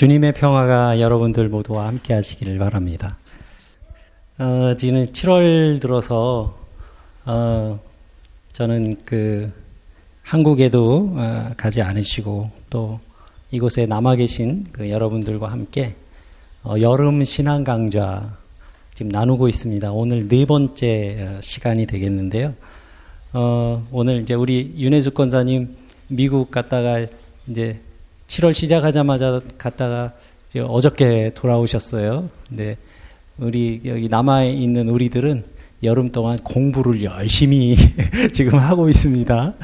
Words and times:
주님의 0.00 0.32
평화가 0.32 0.98
여러분들 0.98 1.50
모두와 1.50 1.86
함께 1.86 2.14
하시기를 2.14 2.58
바랍니다. 2.58 3.18
어, 4.38 4.74
지금 4.78 5.04
7월 5.04 5.78
들어서, 5.78 6.58
어, 7.26 7.78
저는 8.54 8.96
그, 9.04 9.52
한국에도 10.22 11.12
어, 11.16 11.50
가지 11.54 11.82
않으시고, 11.82 12.50
또 12.70 12.98
이곳에 13.50 13.84
남아 13.84 14.16
계신 14.16 14.64
그 14.72 14.88
여러분들과 14.88 15.52
함께, 15.52 15.94
어, 16.62 16.76
여름 16.80 17.22
신앙 17.22 17.62
강좌 17.62 18.38
지금 18.94 19.12
나누고 19.12 19.48
있습니다. 19.48 19.92
오늘 19.92 20.28
네 20.28 20.46
번째 20.46 21.16
어, 21.20 21.40
시간이 21.42 21.84
되겠는데요. 21.84 22.54
어, 23.34 23.86
오늘 23.92 24.22
이제 24.22 24.32
우리 24.32 24.72
윤혜숙 24.78 25.12
권사님 25.12 25.76
미국 26.08 26.50
갔다가 26.50 27.04
이제 27.48 27.82
7월 28.30 28.54
시작하자마자 28.54 29.40
갔다가 29.58 30.12
어저께 30.56 31.32
돌아오셨어요. 31.34 32.30
근데 32.48 32.76
우리 33.38 33.80
여기 33.84 34.08
남아 34.08 34.44
있는 34.44 34.88
우리들은 34.88 35.42
여름 35.82 36.10
동안 36.10 36.38
공부를 36.38 37.02
열심히 37.02 37.74
지금 38.32 38.60
하고 38.60 38.88
있습니다. 38.88 39.54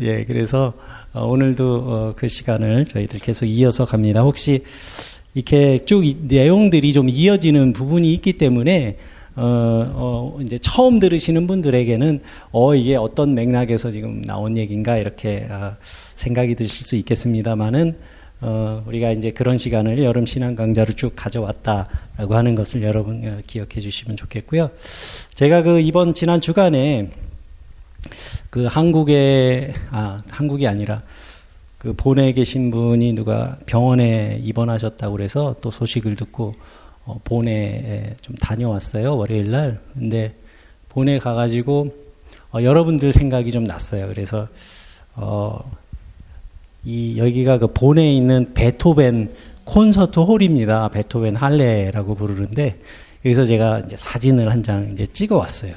예, 0.00 0.24
그래서 0.24 0.74
어, 1.14 1.24
오늘도 1.24 1.74
어, 1.74 2.12
그 2.14 2.28
시간을 2.28 2.86
저희들 2.86 3.20
계속 3.20 3.46
이어서 3.46 3.86
갑니다. 3.86 4.20
혹시 4.20 4.64
이렇게 5.32 5.78
쭉 5.86 6.04
내용들이 6.20 6.92
좀 6.92 7.08
이어지는 7.08 7.72
부분이 7.72 8.12
있기 8.12 8.34
때문에 8.34 8.98
어, 9.36 9.92
어, 9.94 10.38
이제 10.42 10.58
처음 10.58 10.98
들으시는 10.98 11.46
분들에게는 11.46 12.20
어, 12.52 12.74
이게 12.74 12.96
어떤 12.96 13.34
맥락에서 13.34 13.90
지금 13.90 14.22
나온 14.22 14.58
얘기인가 14.58 14.98
이렇게 14.98 15.46
아, 15.48 15.76
생각이 16.16 16.54
드실 16.56 16.86
수 16.86 16.96
있겠습니다만은 16.96 17.96
어, 18.42 18.82
우리가 18.86 19.10
이제 19.10 19.30
그런 19.30 19.58
시간을 19.58 20.02
여름 20.02 20.24
신앙 20.24 20.54
강좌로 20.54 20.94
쭉 20.94 21.12
가져왔다라고 21.14 22.34
하는 22.34 22.54
것을 22.54 22.82
여러분 22.82 23.22
어, 23.26 23.40
기억해 23.46 23.80
주시면 23.80 24.16
좋겠고요. 24.16 24.70
제가 25.34 25.62
그 25.62 25.80
이번 25.80 26.14
지난 26.14 26.40
주간에 26.40 27.10
그 28.48 28.64
한국에 28.64 29.74
아 29.90 30.20
한국이 30.30 30.66
아니라 30.66 31.02
그 31.76 31.92
본에 31.92 32.32
계신 32.32 32.70
분이 32.70 33.12
누가 33.12 33.58
병원에 33.66 34.38
입원하셨다고 34.42 35.12
그래서 35.12 35.54
또 35.60 35.70
소식을 35.70 36.16
듣고 36.16 36.52
어, 37.04 37.20
본에 37.24 38.16
좀 38.22 38.36
다녀왔어요 38.36 39.16
월요일 39.16 39.50
날. 39.50 39.80
근데 39.92 40.34
본에 40.88 41.18
가가지고 41.18 41.94
어, 42.52 42.62
여러분들 42.62 43.12
생각이 43.12 43.50
좀 43.52 43.64
났어요. 43.64 44.08
그래서 44.08 44.48
어, 45.14 45.70
이 46.84 47.18
여기가 47.18 47.58
그 47.58 47.66
본에 47.68 48.14
있는 48.14 48.52
베토벤 48.54 49.34
콘서트 49.64 50.20
홀입니다. 50.20 50.88
베토벤 50.88 51.36
할레라고 51.36 52.14
부르는데 52.14 52.80
여기서 53.24 53.44
제가 53.44 53.80
이제 53.80 53.96
사진을 53.96 54.50
한 54.50 54.62
장 54.62 54.90
이제 54.92 55.06
찍어 55.06 55.36
왔어요. 55.36 55.74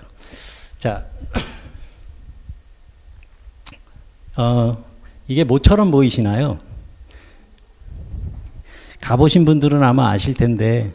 자, 0.79 1.05
어, 4.37 4.83
이게 5.27 5.43
뭐처럼 5.43 5.91
보이시나요? 5.91 6.59
가보신 9.01 9.45
분들은 9.45 9.83
아마 9.83 10.09
아실 10.11 10.33
텐데 10.33 10.91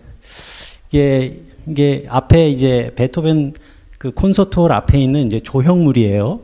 이게 0.88 1.40
이게 1.66 2.06
앞에 2.08 2.48
이제 2.48 2.90
베토벤 2.96 3.52
그 3.98 4.10
콘서트 4.12 4.58
홀 4.58 4.72
앞에 4.72 4.98
있는 5.00 5.26
이제 5.26 5.40
조형물이에요. 5.40 6.40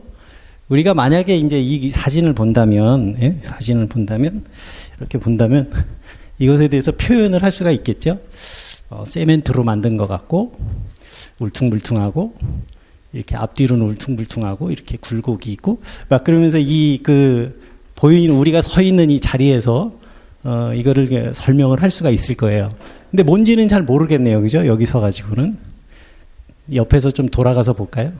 우리가 0.69 0.93
만약에 0.93 1.37
이제 1.37 1.61
이 1.61 1.89
사진을 1.89 2.33
본다면, 2.33 3.15
예? 3.21 3.37
사진을 3.41 3.87
본다면, 3.87 4.45
이렇게 4.97 5.17
본다면, 5.17 5.71
이것에 6.39 6.67
대해서 6.67 6.91
표현을 6.91 7.43
할 7.43 7.51
수가 7.51 7.71
있겠죠? 7.71 8.17
어, 8.89 9.03
세멘트로 9.05 9.63
만든 9.63 9.95
것 9.97 10.07
같고, 10.07 10.53
울퉁불퉁하고, 11.39 12.33
이렇게 13.13 13.35
앞뒤로는 13.35 13.85
울퉁불퉁하고, 13.85 14.71
이렇게 14.71 14.97
굴곡이 14.97 15.51
있고, 15.53 15.81
막 16.09 16.23
그러면서 16.23 16.57
이 16.57 16.99
그, 17.03 17.61
보이는, 17.95 18.35
우리가 18.35 18.61
서 18.61 18.81
있는 18.81 19.11
이 19.11 19.19
자리에서, 19.19 19.93
어, 20.43 20.71
이거를 20.73 21.33
설명을 21.33 21.81
할 21.81 21.91
수가 21.91 22.09
있을 22.09 22.35
거예요. 22.35 22.69
근데 23.11 23.23
뭔지는 23.23 23.67
잘 23.67 23.83
모르겠네요. 23.83 24.41
그죠? 24.41 24.65
여기 24.65 24.85
서 24.85 24.99
가지고는. 24.99 25.57
옆에서 26.73 27.11
좀 27.11 27.29
돌아가서 27.29 27.73
볼까요? 27.73 28.11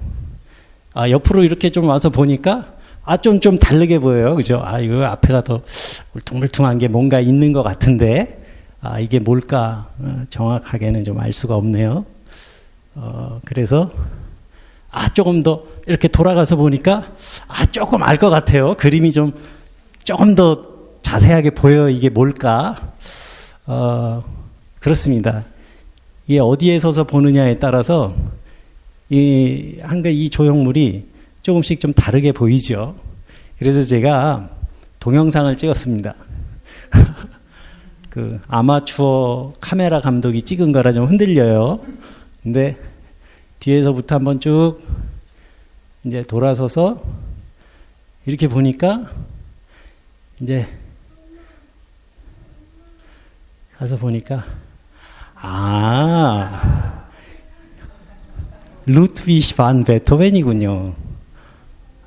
아, 0.95 1.09
옆으로 1.09 1.43
이렇게 1.43 1.69
좀 1.69 1.87
와서 1.87 2.09
보니까 2.09 2.73
아, 3.03 3.17
좀, 3.17 3.39
좀 3.39 3.57
다르게 3.57 3.99
보여요. 3.99 4.35
그죠? 4.35 4.61
아, 4.65 4.79
이거 4.79 5.03
앞에가 5.03 5.41
더 5.43 5.61
울퉁불퉁한 6.15 6.79
게 6.79 6.87
뭔가 6.87 7.19
있는 7.19 7.53
것 7.53 7.61
같은데, 7.61 8.41
아, 8.81 8.99
이게 8.99 9.19
뭘까? 9.19 9.89
어, 9.99 10.21
정확하게는 10.31 11.03
좀 11.03 11.19
알 11.19 11.31
수가 11.31 11.55
없네요. 11.55 12.03
어, 12.95 13.39
그래서, 13.45 13.91
아, 14.89 15.09
조금 15.09 15.43
더 15.43 15.63
이렇게 15.85 16.07
돌아가서 16.07 16.55
보니까, 16.55 17.05
아, 17.47 17.65
조금 17.67 18.01
알 18.01 18.17
것 18.17 18.31
같아요. 18.31 18.73
그림이 18.75 19.11
좀, 19.11 19.33
조금 20.03 20.33
더 20.33 20.63
자세하게 21.03 21.51
보여. 21.51 21.89
이게 21.89 22.09
뭘까? 22.09 22.93
어, 23.67 24.23
그렇습니다. 24.79 25.43
이게 26.27 26.39
어디에 26.39 26.79
서서 26.79 27.03
보느냐에 27.03 27.59
따라서 27.59 28.15
이, 29.09 29.77
한가 29.81 30.09
이 30.09 30.29
조형물이 30.29 31.05
조금씩 31.41 31.79
좀 31.79 31.93
다르게 31.93 32.31
보이죠. 32.31 32.95
그래서 33.59 33.83
제가 33.83 34.49
동영상을 34.99 35.55
찍었습니다. 35.55 36.15
그 38.09 38.39
아마추어 38.47 39.53
카메라 39.59 39.99
감독이 39.99 40.41
찍은 40.41 40.71
거라 40.71 40.91
좀 40.91 41.05
흔들려요. 41.05 41.81
근데 42.41 42.77
뒤에서부터 43.59 44.15
한번 44.15 44.39
쭉 44.39 44.79
이제 46.05 46.23
돌아서서 46.23 47.03
이렇게 48.25 48.47
보니까 48.47 49.11
이제 50.39 50.67
가서 53.77 53.97
보니까 53.97 54.45
아 55.35 57.04
루트비시 58.85 59.55
반 59.55 59.83
베토벤이군요. 59.83 60.93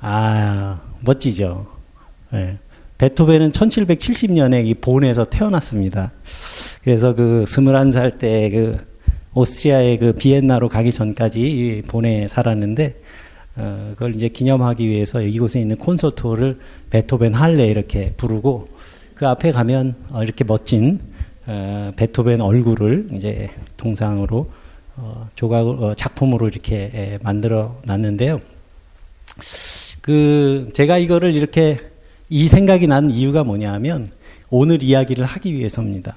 아, 0.01 0.79
멋지죠. 1.01 1.67
네. 2.31 2.57
베토벤은 2.97 3.51
1770년에 3.51 4.65
이 4.65 4.73
본에서 4.73 5.25
태어났습니다. 5.25 6.11
그래서 6.83 7.15
그 7.15 7.43
21살 7.47 8.17
때 8.17 8.49
그 8.49 8.89
오스트리아의 9.33 9.97
그 9.99 10.13
비엔나로 10.13 10.69
가기 10.69 10.91
전까지 10.91 11.41
이 11.41 11.81
본에 11.83 12.27
살았는데 12.27 12.95
어, 13.57 13.91
그걸 13.93 14.15
이제 14.15 14.27
기념하기 14.29 14.87
위해서 14.87 15.21
이곳에 15.21 15.59
있는 15.59 15.75
콘서트를 15.77 16.59
베토벤 16.89 17.33
할레 17.33 17.67
이렇게 17.67 18.13
부르고 18.17 18.67
그 19.13 19.27
앞에 19.27 19.51
가면 19.51 19.95
어, 20.11 20.23
이렇게 20.23 20.43
멋진 20.43 20.99
어, 21.45 21.91
베토벤 21.95 22.41
얼굴을 22.41 23.09
이제 23.13 23.49
동상으로 23.77 24.49
어, 25.01 25.29
조각을 25.35 25.83
어, 25.83 25.93
작품으로 25.93 26.47
이렇게 26.49 26.91
에, 26.93 27.19
만들어 27.21 27.79
놨는데요. 27.85 28.41
그 30.01 30.69
제가 30.73 30.97
이거를 30.97 31.33
이렇게 31.33 31.79
이 32.27 32.47
생각이 32.47 32.87
난 32.87 33.09
이유가 33.09 33.43
뭐냐하면 33.43 34.09
오늘 34.49 34.83
이야기를 34.83 35.25
하기 35.25 35.53
위해서입니다. 35.53 36.15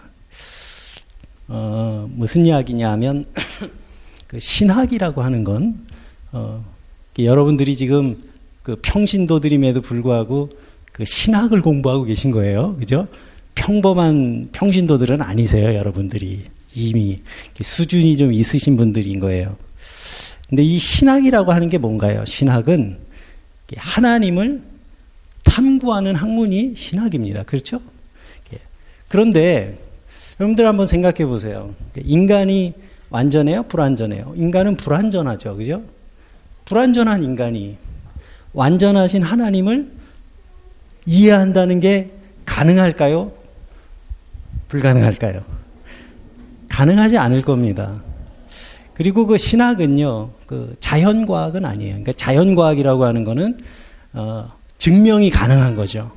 어, 1.46 2.08
무슨 2.10 2.44
이야기냐하면 2.46 3.26
그 4.26 4.40
신학이라고 4.40 5.22
하는 5.22 5.44
건 5.44 5.86
어, 6.32 6.64
여러분들이 7.18 7.76
지금 7.76 8.16
그 8.62 8.76
평신도들임에도 8.82 9.80
불구하고 9.80 10.48
그 10.92 11.04
신학을 11.04 11.62
공부하고 11.62 12.04
계신 12.04 12.30
거예요, 12.32 12.76
그죠? 12.76 13.06
평범한 13.54 14.48
평신도들은 14.52 15.22
아니세요, 15.22 15.74
여러분들이. 15.74 16.44
이미 16.74 17.18
수준이 17.60 18.16
좀 18.16 18.32
있으신 18.32 18.76
분들인 18.76 19.18
거예요. 19.18 19.56
근데 20.48 20.62
이 20.62 20.78
신학이라고 20.78 21.52
하는 21.52 21.68
게 21.68 21.78
뭔가요? 21.78 22.24
신학은 22.24 22.98
하나님을 23.76 24.62
탐구하는 25.44 26.14
학문이 26.14 26.74
신학입니다. 26.76 27.42
그렇죠? 27.44 27.80
그런데 29.08 29.78
여러분들 30.40 30.66
한번 30.66 30.86
생각해 30.86 31.26
보세요. 31.26 31.74
인간이 32.02 32.72
완전해요? 33.10 33.64
불완전해요? 33.64 34.32
인간은 34.36 34.76
불완전하죠. 34.76 35.56
그죠? 35.56 35.82
불완전한 36.64 37.22
인간이 37.22 37.76
완전하신 38.54 39.22
하나님을 39.22 39.90
이해한다는 41.04 41.80
게 41.80 42.10
가능할까요? 42.46 43.32
불가능할까요? 44.68 45.44
가능하지 46.72 47.18
않을 47.18 47.42
겁니다. 47.42 48.02
그리고 48.94 49.26
그 49.26 49.36
신학은요, 49.36 50.30
그 50.46 50.74
자연과학은 50.80 51.66
아니에요. 51.66 51.90
그러니까 51.90 52.12
자연과학이라고 52.12 53.04
하는 53.04 53.24
거는, 53.24 53.58
어, 54.14 54.50
증명이 54.78 55.30
가능한 55.30 55.76
거죠. 55.76 56.10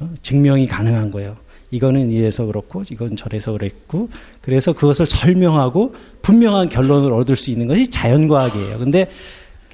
어, 0.00 0.08
증명이 0.22 0.66
가능한 0.66 1.10
거예요. 1.10 1.36
이거는 1.70 2.10
이래서 2.12 2.46
그렇고 2.46 2.82
이건 2.90 3.16
저래서 3.16 3.52
그랬고 3.52 4.08
그래서 4.40 4.72
그것을 4.72 5.04
설명하고 5.04 5.94
분명한 6.22 6.70
결론을 6.70 7.12
얻을 7.12 7.36
수 7.36 7.50
있는 7.50 7.66
것이 7.66 7.88
자연과학이에요. 7.88 8.78
근데 8.78 9.06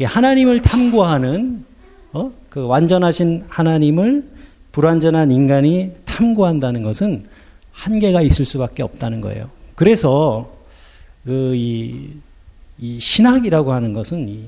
하나님을 0.02 0.60
탐구하는 0.60 1.64
어? 2.12 2.32
그 2.48 2.66
완전하신 2.66 3.44
하나님을 3.48 4.24
불완전한 4.72 5.30
인간이 5.30 5.92
탐구한다는 6.04 6.82
것은 6.82 7.26
한계가 7.70 8.22
있을 8.22 8.44
수밖에 8.44 8.82
없다는 8.82 9.20
거예요. 9.20 9.48
그래서 9.74 10.52
그 11.24 11.54
이 11.54 12.24
이 12.78 12.98
신학이라고 12.98 13.72
하는 13.72 13.92
것은 13.92 14.28
이 14.28 14.44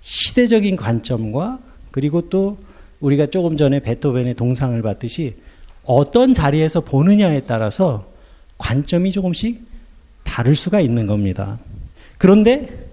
시대적인 0.00 0.76
관점과 0.76 1.58
그리고 1.90 2.28
또 2.28 2.58
우리가 3.00 3.26
조금 3.26 3.56
전에 3.56 3.80
베토벤의 3.80 4.34
동상을 4.34 4.80
봤듯이 4.82 5.34
어떤 5.84 6.34
자리에서 6.34 6.80
보느냐에 6.80 7.40
따라서 7.40 8.06
관점이 8.58 9.12
조금씩 9.12 9.64
다를 10.24 10.54
수가 10.54 10.80
있는 10.80 11.06
겁니다. 11.06 11.58
그런데 12.18 12.86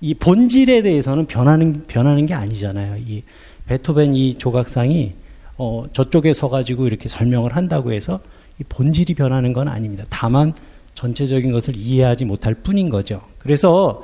이 0.00 0.14
본질에 0.14 0.82
대해서는 0.82 1.26
변하는 1.26 1.84
변하는 1.86 2.26
게 2.26 2.34
아니잖아요. 2.34 2.96
이 3.06 3.22
베토벤 3.66 4.14
이 4.14 4.34
조각상이 4.34 5.14
어 5.58 5.84
저쪽에 5.92 6.32
서 6.32 6.48
가지고 6.48 6.86
이렇게 6.86 7.08
설명을 7.08 7.54
한다고 7.54 7.92
해서 7.92 8.20
이 8.60 8.64
본질이 8.64 9.14
변하는 9.14 9.52
건 9.52 9.68
아닙니다. 9.68 10.04
다만 10.10 10.54
전체적인 10.94 11.52
것을 11.52 11.76
이해하지 11.76 12.24
못할 12.24 12.54
뿐인 12.54 12.88
거죠. 12.88 13.22
그래서 13.38 14.02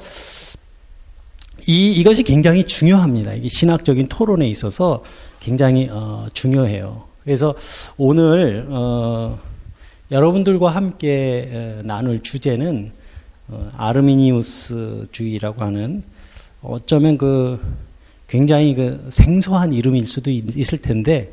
이 1.67 1.93
이것이 1.93 2.23
굉장히 2.23 2.65
중요합니다. 2.65 3.35
이게 3.35 3.49
신학적인 3.49 4.09
토론에 4.09 4.49
있어서 4.49 5.03
굉장히 5.41 5.89
어 5.91 6.27
중요해요. 6.33 7.05
그래서 7.25 7.55
오늘 7.97 8.67
어 8.69 9.39
여러분들과 10.11 10.71
함께 10.71 11.79
나눌 11.83 12.23
주제는 12.23 12.93
어, 13.49 13.69
아르미니우스 13.77 15.07
주의라고 15.13 15.63
하는 15.63 16.03
어쩌면 16.63 17.17
그 17.17 17.61
굉장히 18.29 18.75
그 18.75 19.07
생소한 19.09 19.73
이름일 19.73 20.07
수도 20.07 20.31
있, 20.31 20.73
을 20.73 20.79
텐데 20.79 21.33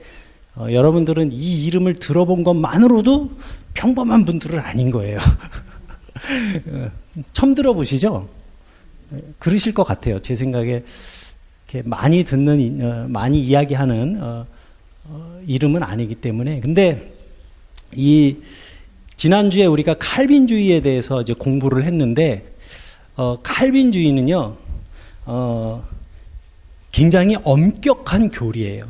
어, 0.55 0.67
여러분들은 0.71 1.31
이 1.31 1.65
이름을 1.65 1.95
들어본 1.95 2.44
것만으로도 2.44 3.31
평범한 3.73 4.25
분들은 4.25 4.59
아닌 4.59 4.91
거예요. 4.91 5.19
어, 6.67 6.91
처음 7.33 7.55
들어보시죠? 7.55 8.27
그러실 9.39 9.73
것 9.73 9.83
같아요. 9.83 10.19
제 10.19 10.35
생각에 10.35 10.83
많이 11.85 12.23
듣는 12.23 12.79
어, 12.81 13.07
많이 13.09 13.41
이야기하는 13.41 14.21
어, 14.21 14.45
어, 15.05 15.41
이름은 15.47 15.83
아니기 15.83 16.15
때문에 16.15 16.59
근데 16.59 17.13
이 17.95 18.38
지난주에 19.17 19.65
우리가 19.65 19.95
칼빈주의에 19.95 20.81
대해서 20.81 21.21
이제 21.21 21.33
공부를 21.33 21.83
했는데, 21.83 22.45
어, 23.15 23.38
칼빈주의는요, 23.41 24.57
어, 25.25 25.88
굉장히 26.91 27.38
엄격한 27.44 28.31
교리예요. 28.31 28.85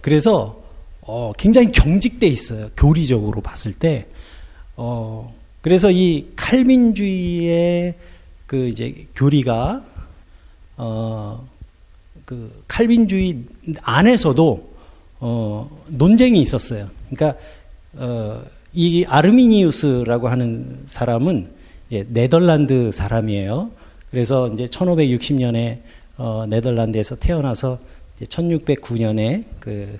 그래서, 0.00 0.62
어, 1.02 1.32
굉장히 1.36 1.72
경직돼 1.72 2.26
있어요. 2.26 2.70
교리적으로 2.76 3.40
봤을 3.40 3.72
때. 3.72 4.06
어, 4.76 5.34
그래서 5.60 5.90
이 5.90 6.28
칼빈주의의 6.36 7.94
그 8.46 8.68
이제 8.68 9.06
교리가, 9.14 9.82
어, 10.76 11.48
그 12.24 12.64
칼빈주의 12.68 13.44
안에서도, 13.82 14.70
어, 15.20 15.84
논쟁이 15.88 16.40
있었어요. 16.40 16.88
그러니까, 17.10 17.38
어, 17.94 18.42
이 18.72 19.04
아르미니우스라고 19.04 20.28
하는 20.28 20.80
사람은 20.86 21.50
이제 21.88 22.06
네덜란드 22.08 22.92
사람이에요. 22.92 23.70
그래서 24.10 24.48
이제 24.48 24.66
1560년에 24.66 25.78
어, 26.16 26.44
네덜란드에서 26.48 27.16
태어나서 27.16 27.78
1609년에 28.24 29.44
그 29.60 29.98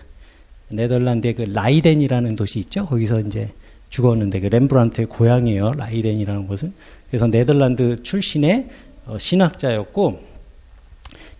네덜란드의 0.69 1.35
그 1.35 1.43
라이덴이라는 1.43 2.37
도시 2.37 2.59
있죠. 2.61 2.87
거기서 2.87 3.21
이제 3.21 3.51
죽었는데 3.89 4.41
그 4.41 4.47
렘브란트의 4.47 5.07
고향이에요. 5.07 5.73
라이덴이라는 5.73 6.47
곳은. 6.47 6.73
그래서 7.09 7.27
네덜란드 7.27 8.03
출신의 8.03 8.69
어, 9.07 9.19
신학자였고 9.19 10.23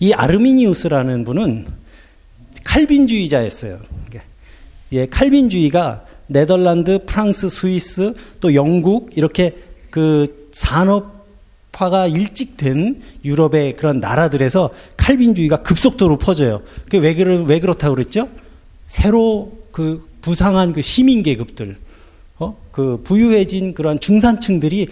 이 0.01 0.13
아르미니우스라는 0.13 1.25
분은 1.25 1.67
칼빈주의자였어요. 2.65 3.81
예, 4.93 5.07
칼빈주의가 5.07 6.05
네덜란드, 6.27 7.05
프랑스, 7.05 7.49
스위스, 7.49 8.15
또 8.41 8.55
영국 8.55 9.17
이렇게 9.17 9.57
그 9.91 10.49
산업 10.53 11.20
화가 11.81 12.09
일찍 12.09 12.59
된 12.59 13.01
유럽의 13.25 13.75
그런 13.75 14.01
나라들에서 14.01 14.71
칼빈주의가 14.99 15.63
급속도로 15.63 16.19
퍼져요. 16.19 16.61
그왜 16.91 17.15
그러 17.15 17.43
왜 17.43 17.59
그렇다고 17.59 17.95
그랬죠? 17.95 18.29
새로 18.87 19.53
그 19.73 20.07
부상한 20.21 20.75
그 20.75 20.83
시민 20.83 21.23
계급들, 21.23 21.79
어? 22.39 22.57
그 22.71 23.01
부유해진 23.03 23.73
그런 23.73 23.99
중산층들이 23.99 24.89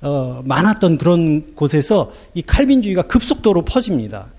어, 0.00 0.42
많았던 0.44 0.98
그런 0.98 1.54
곳에서 1.54 2.12
이 2.34 2.42
칼빈주의가 2.42 3.02
급속도로 3.02 3.62
퍼집니다. 3.62 4.32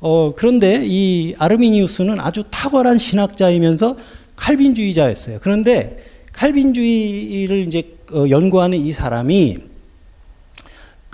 어, 0.00 0.34
그런데 0.36 0.82
이 0.84 1.34
아르미니우스는 1.38 2.18
아주 2.18 2.42
탁월한 2.50 2.98
신학자이면서 2.98 3.96
칼빈주의자였어요. 4.34 5.38
그런데 5.40 6.04
칼빈주의를 6.32 7.68
이제 7.68 7.94
어, 8.12 8.28
연구하는 8.28 8.84
이 8.84 8.90
사람이 8.90 9.73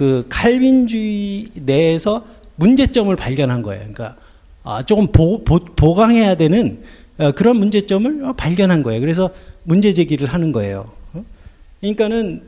그 0.00 0.24
칼빈주의 0.30 1.48
내에서 1.56 2.24
문제점을 2.54 3.14
발견한 3.16 3.60
거예요. 3.60 3.80
그러니까 3.80 4.16
아, 4.62 4.82
조금 4.82 5.08
보, 5.08 5.44
보 5.44 5.94
강해야 5.94 6.36
되는 6.36 6.82
어, 7.18 7.32
그런 7.32 7.58
문제점을 7.58 8.32
발견한 8.34 8.82
거예요. 8.82 8.98
그래서 9.02 9.28
문제 9.62 9.92
제기를 9.92 10.26
하는 10.26 10.52
거예요. 10.52 10.90
어? 11.12 11.22
그러니까는 11.80 12.42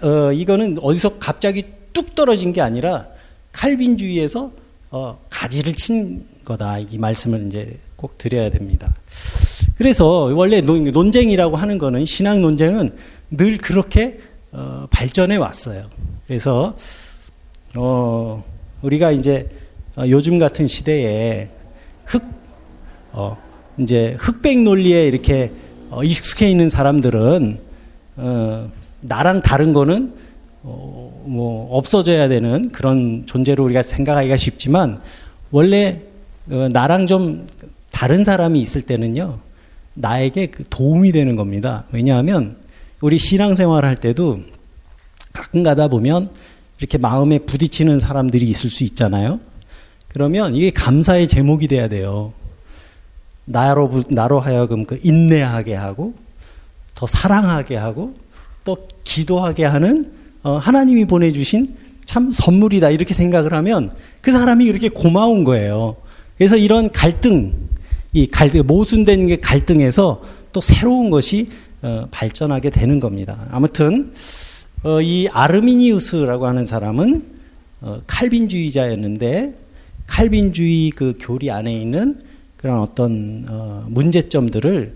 어, 0.00 0.32
이거는 0.32 0.78
어디서 0.80 1.18
갑자기 1.18 1.66
뚝 1.92 2.14
떨어진 2.14 2.54
게 2.54 2.62
아니라 2.62 3.06
칼빈주의에서 3.52 4.50
어, 4.90 5.18
가지를 5.28 5.74
친 5.74 6.24
거다. 6.42 6.78
이 6.78 6.96
말씀을 6.96 7.48
이제 7.48 7.78
꼭 7.96 8.16
드려야 8.16 8.48
됩니다. 8.48 8.94
그래서 9.76 10.06
원래 10.34 10.62
논 10.62 11.12
쟁이라고 11.12 11.58
하는 11.58 11.76
거는 11.76 12.06
신앙 12.06 12.40
논쟁은 12.40 12.96
늘 13.30 13.58
그렇게 13.58 14.20
어, 14.52 14.86
발전해 14.90 15.36
왔어요. 15.36 15.90
그래서 16.26 16.76
어, 17.76 18.42
우리가 18.82 19.10
이제 19.10 19.48
어, 19.96 20.04
요즘 20.08 20.38
같은 20.38 20.66
시대에 20.66 21.48
흑 22.04 22.22
어, 23.12 23.36
이제 23.78 24.16
흑백 24.18 24.62
논리에 24.62 25.06
이렇게 25.06 25.52
어, 25.90 26.02
익숙해 26.02 26.48
있는 26.48 26.68
사람들은 26.68 27.58
어, 28.16 28.70
나랑 29.00 29.42
다른 29.42 29.72
거는 29.72 30.14
어, 30.62 31.24
뭐 31.26 31.76
없어져야 31.76 32.28
되는 32.28 32.70
그런 32.70 33.24
존재로 33.26 33.64
우리가 33.64 33.82
생각하기가 33.82 34.36
쉽지만 34.36 35.00
원래 35.50 36.00
어, 36.50 36.68
나랑 36.72 37.06
좀 37.06 37.46
다른 37.90 38.24
사람이 38.24 38.58
있을 38.60 38.82
때는요 38.82 39.38
나에게 39.94 40.46
그 40.46 40.64
도움이 40.68 41.12
되는 41.12 41.36
겁니다. 41.36 41.84
왜냐하면 41.92 42.56
우리 43.00 43.18
신앙생활 43.18 43.84
할 43.84 43.96
때도 43.96 44.40
가끔 45.34 45.62
가다 45.62 45.88
보면 45.88 46.30
이렇게 46.78 46.96
마음에 46.96 47.38
부딪히는 47.38 47.98
사람들이 47.98 48.46
있을 48.46 48.70
수 48.70 48.84
있잖아요. 48.84 49.40
그러면 50.08 50.54
이게 50.54 50.70
감사의 50.70 51.28
제목이 51.28 51.68
돼야 51.68 51.88
돼요. 51.88 52.32
나로, 53.44 54.04
나로 54.08 54.40
하여금 54.40 54.84
그 54.86 54.98
인내하게 55.02 55.74
하고, 55.74 56.14
더 56.94 57.06
사랑하게 57.06 57.76
하고, 57.76 58.14
또 58.64 58.88
기도하게 59.02 59.64
하는 59.64 60.12
어, 60.42 60.56
하나님이 60.56 61.06
보내주신 61.06 61.74
참 62.04 62.30
선물이다. 62.30 62.90
이렇게 62.90 63.12
생각을 63.14 63.52
하면 63.54 63.90
그 64.20 64.30
사람이 64.30 64.64
이렇게 64.64 64.88
고마운 64.88 65.42
거예요. 65.42 65.96
그래서 66.36 66.56
이런 66.56 66.90
갈등, 66.92 67.54
이 68.12 68.26
갈등, 68.26 68.66
모순된 68.66 69.26
게 69.26 69.36
갈등에서 69.40 70.22
또 70.52 70.60
새로운 70.60 71.10
것이 71.10 71.48
어, 71.82 72.06
발전하게 72.10 72.70
되는 72.70 73.00
겁니다. 73.00 73.46
아무튼 73.50 74.12
어, 74.84 75.00
이 75.00 75.28
아르미니우스라고 75.28 76.46
하는 76.46 76.66
사람은 76.66 77.24
어, 77.80 78.02
칼빈주의자였는데 78.06 79.54
칼빈주의 80.06 80.90
그 80.90 81.14
교리 81.18 81.50
안에 81.50 81.72
있는 81.72 82.20
그런 82.58 82.80
어떤 82.80 83.46
어, 83.48 83.86
문제점들을 83.88 84.94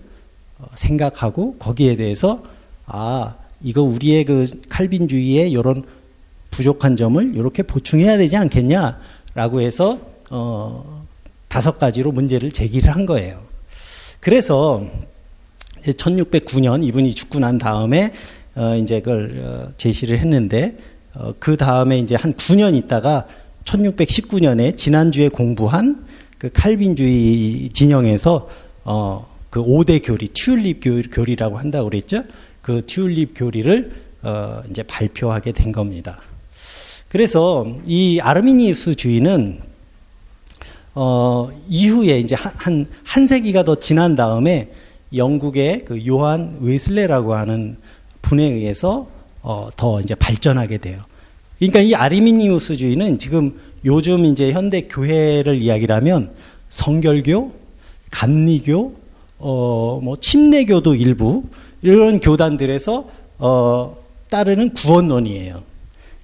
어, 0.59 0.65
생각하고 0.75 1.55
거기에 1.55 1.95
대해서 1.95 2.43
아 2.85 3.33
이거 3.63 3.81
우리의 3.81 4.25
그 4.25 4.45
칼빈주의의 4.69 5.51
이런 5.51 5.83
부족한 6.51 6.95
점을 6.95 7.35
이렇게 7.35 7.63
보충해야 7.63 8.19
되지 8.19 8.37
않겠냐라고 8.37 9.61
해서 9.61 9.99
어, 10.29 11.03
다섯 11.47 11.79
가지로 11.79 12.11
문제를 12.11 12.51
제기를 12.51 12.93
한 12.93 13.07
거예요. 13.07 13.41
그래서 14.19 14.85
1609년 15.81 16.83
이분이 16.83 17.15
죽고 17.15 17.39
난 17.39 17.57
다음에 17.57 18.13
어, 18.55 18.75
이제 18.75 18.99
그걸 18.99 19.41
어, 19.43 19.71
제시를 19.77 20.17
했는데 20.19 20.77
어, 21.15 21.33
그 21.39 21.57
다음에 21.57 21.99
이제 21.99 22.15
한 22.15 22.33
9년 22.33 22.75
있다가 22.75 23.27
1619년에 23.65 24.77
지난주에 24.77 25.29
공부한 25.29 26.05
그 26.37 26.49
칼빈주의 26.51 27.69
진영에서 27.73 28.49
어, 28.85 29.27
그 29.49 29.63
5대 29.63 30.01
교리, 30.03 30.27
튤립 30.29 30.79
교리, 31.11 31.35
라고 31.35 31.57
한다고 31.57 31.89
그랬죠? 31.89 32.23
그 32.61 32.85
튤립 32.85 33.33
교리를 33.35 33.91
어, 34.23 34.61
이제 34.69 34.83
발표하게 34.83 35.51
된 35.51 35.71
겁니다. 35.71 36.19
그래서 37.07 37.65
이 37.85 38.19
아르미니우스 38.21 38.95
주의는 38.95 39.59
어, 40.95 41.49
이후에 41.67 42.19
이제 42.19 42.35
한, 42.35 42.85
한 43.03 43.27
세기가 43.27 43.63
더 43.63 43.75
지난 43.75 44.15
다음에 44.15 44.71
영국의 45.15 45.85
그 45.85 46.05
요한 46.05 46.57
웨슬레라고 46.61 47.33
하는 47.33 47.77
분에 48.21 48.43
의해서 48.43 49.07
어, 49.41 49.69
더 49.75 49.99
이제 50.01 50.15
발전하게 50.15 50.77
돼요. 50.77 50.99
그러니까 51.57 51.79
이 51.79 51.93
아르미니우스주의는 51.93 53.19
지금 53.19 53.59
요즘 53.85 54.25
이제 54.25 54.51
현대 54.51 54.81
교회를 54.81 55.61
이야기하면 55.61 56.33
성결교, 56.69 57.51
감리교, 58.11 58.95
어, 59.39 59.99
뭐 60.03 60.17
침례교도 60.17 60.95
일부 60.95 61.43
이런 61.81 62.19
교단들에서 62.19 63.07
어, 63.37 63.97
따르는 64.29 64.73
구원론이에요. 64.73 65.63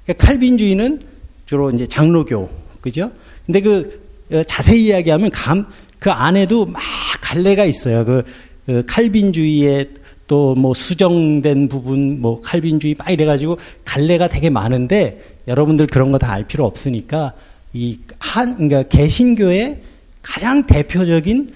그러니까 0.04 0.26
칼빈주의는 0.26 1.02
주로 1.46 1.72
이제 1.72 1.86
장로교, 1.88 2.50
그죠? 2.82 3.12
근데 3.46 3.62
그 3.62 4.06
어, 4.32 4.44
자세히 4.44 4.86
이야기하면 4.86 5.30
감, 5.32 5.68
그 6.00 6.12
안에도 6.12 6.66
막 6.66 6.82
갈래가 7.22 7.66
있어요. 7.66 8.06
그, 8.06 8.24
그 8.66 8.84
칼빈주의의 8.86 9.90
또 10.28 10.56
뭐 10.56 10.74
수정된 10.74 11.70
부분, 11.70 12.20
뭐 12.22 12.42
칼빈주의 12.42 12.96
막 12.98 13.10
이래가지고 13.10 13.58
갈래가 13.84 14.28
되게 14.28 14.50
많은데 14.50 15.22
여러분들 15.48 15.88
그런 15.88 16.12
거 16.12 16.18
다 16.18 16.32
알 16.32 16.46
필요 16.48 16.66
없으니까 16.66 17.34
이 17.74 18.00
한, 18.20 18.56
그러니까 18.56 18.84
개신교의 18.84 19.82
가장 20.22 20.66
대표적인 20.66 21.52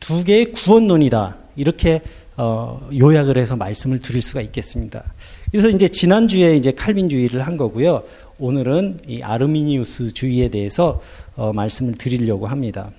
두 0.00 0.24
개의 0.24 0.52
구원론이다. 0.52 1.36
이렇게 1.56 2.00
어, 2.36 2.88
요약을 2.96 3.36
해서 3.36 3.56
말씀을 3.56 3.98
드릴 3.98 4.22
수가 4.22 4.40
있겠습니다. 4.42 5.02
그래서 5.50 5.68
이제 5.68 5.88
지난주에 5.88 6.56
이제 6.56 6.70
칼빈주의를 6.72 7.44
한 7.46 7.56
거고요. 7.56 8.04
오늘은 8.38 9.00
이 9.08 9.22
아르미니우스 9.22 10.12
주의에 10.12 10.48
대해서 10.48 11.02
어, 11.34 11.52
말씀을 11.52 11.94
드리려고 11.94 12.46
합니다. 12.46 12.90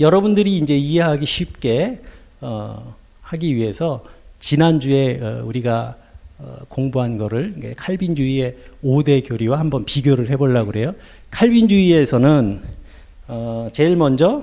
여러분들이 0.00 0.56
이제 0.56 0.76
이해하기 0.76 1.26
쉽게 1.26 2.00
어, 2.40 2.94
하기 3.30 3.54
위해서 3.54 4.04
지난주에 4.40 5.20
어, 5.20 5.42
우리가 5.44 5.96
어, 6.38 6.58
공부한 6.68 7.18
거를 7.18 7.54
칼빈주의의 7.76 8.56
5대 8.82 9.28
교리와 9.28 9.58
한번 9.58 9.84
비교를 9.84 10.30
해보려고 10.30 10.72
그래요. 10.72 10.94
칼빈주의에서는 11.30 12.60
어, 13.28 13.68
제일 13.72 13.96
먼저 13.96 14.42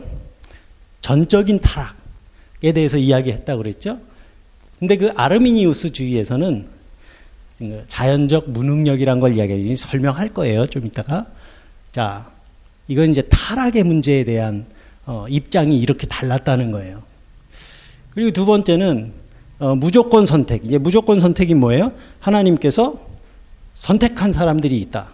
전적인 1.02 1.60
타락에 1.60 2.72
대해서 2.74 2.98
이야기했다고 2.98 3.62
그랬죠. 3.62 4.00
근데 4.80 4.96
그 4.96 5.12
아르미니우스 5.16 5.92
주의에서는 5.92 6.68
그 7.58 7.84
자연적 7.88 8.52
무능력이란 8.52 9.20
걸 9.20 9.36
이야기 9.36 9.76
설명할 9.76 10.34
거예요. 10.34 10.68
좀 10.68 10.86
이따가. 10.86 11.26
자, 11.92 12.30
이건 12.88 13.10
이제 13.10 13.24
타락의 13.24 13.84
문제에 13.84 14.24
대한 14.24 14.66
어, 15.06 15.26
입장이 15.28 15.80
이렇게 15.80 16.06
달랐다는 16.06 16.72
거예요. 16.72 17.02
그리고 18.18 18.32
두 18.32 18.48
번째는 18.48 19.12
어, 19.60 19.76
무조건 19.76 20.26
선택. 20.26 20.66
이제 20.66 20.80
무조건 20.80 21.20
선택이 21.20 21.54
뭐예요? 21.54 21.92
하나님께서 22.20 23.00
선택한 23.76 24.34
사람들이 24.34 24.82
있다. 24.82 25.10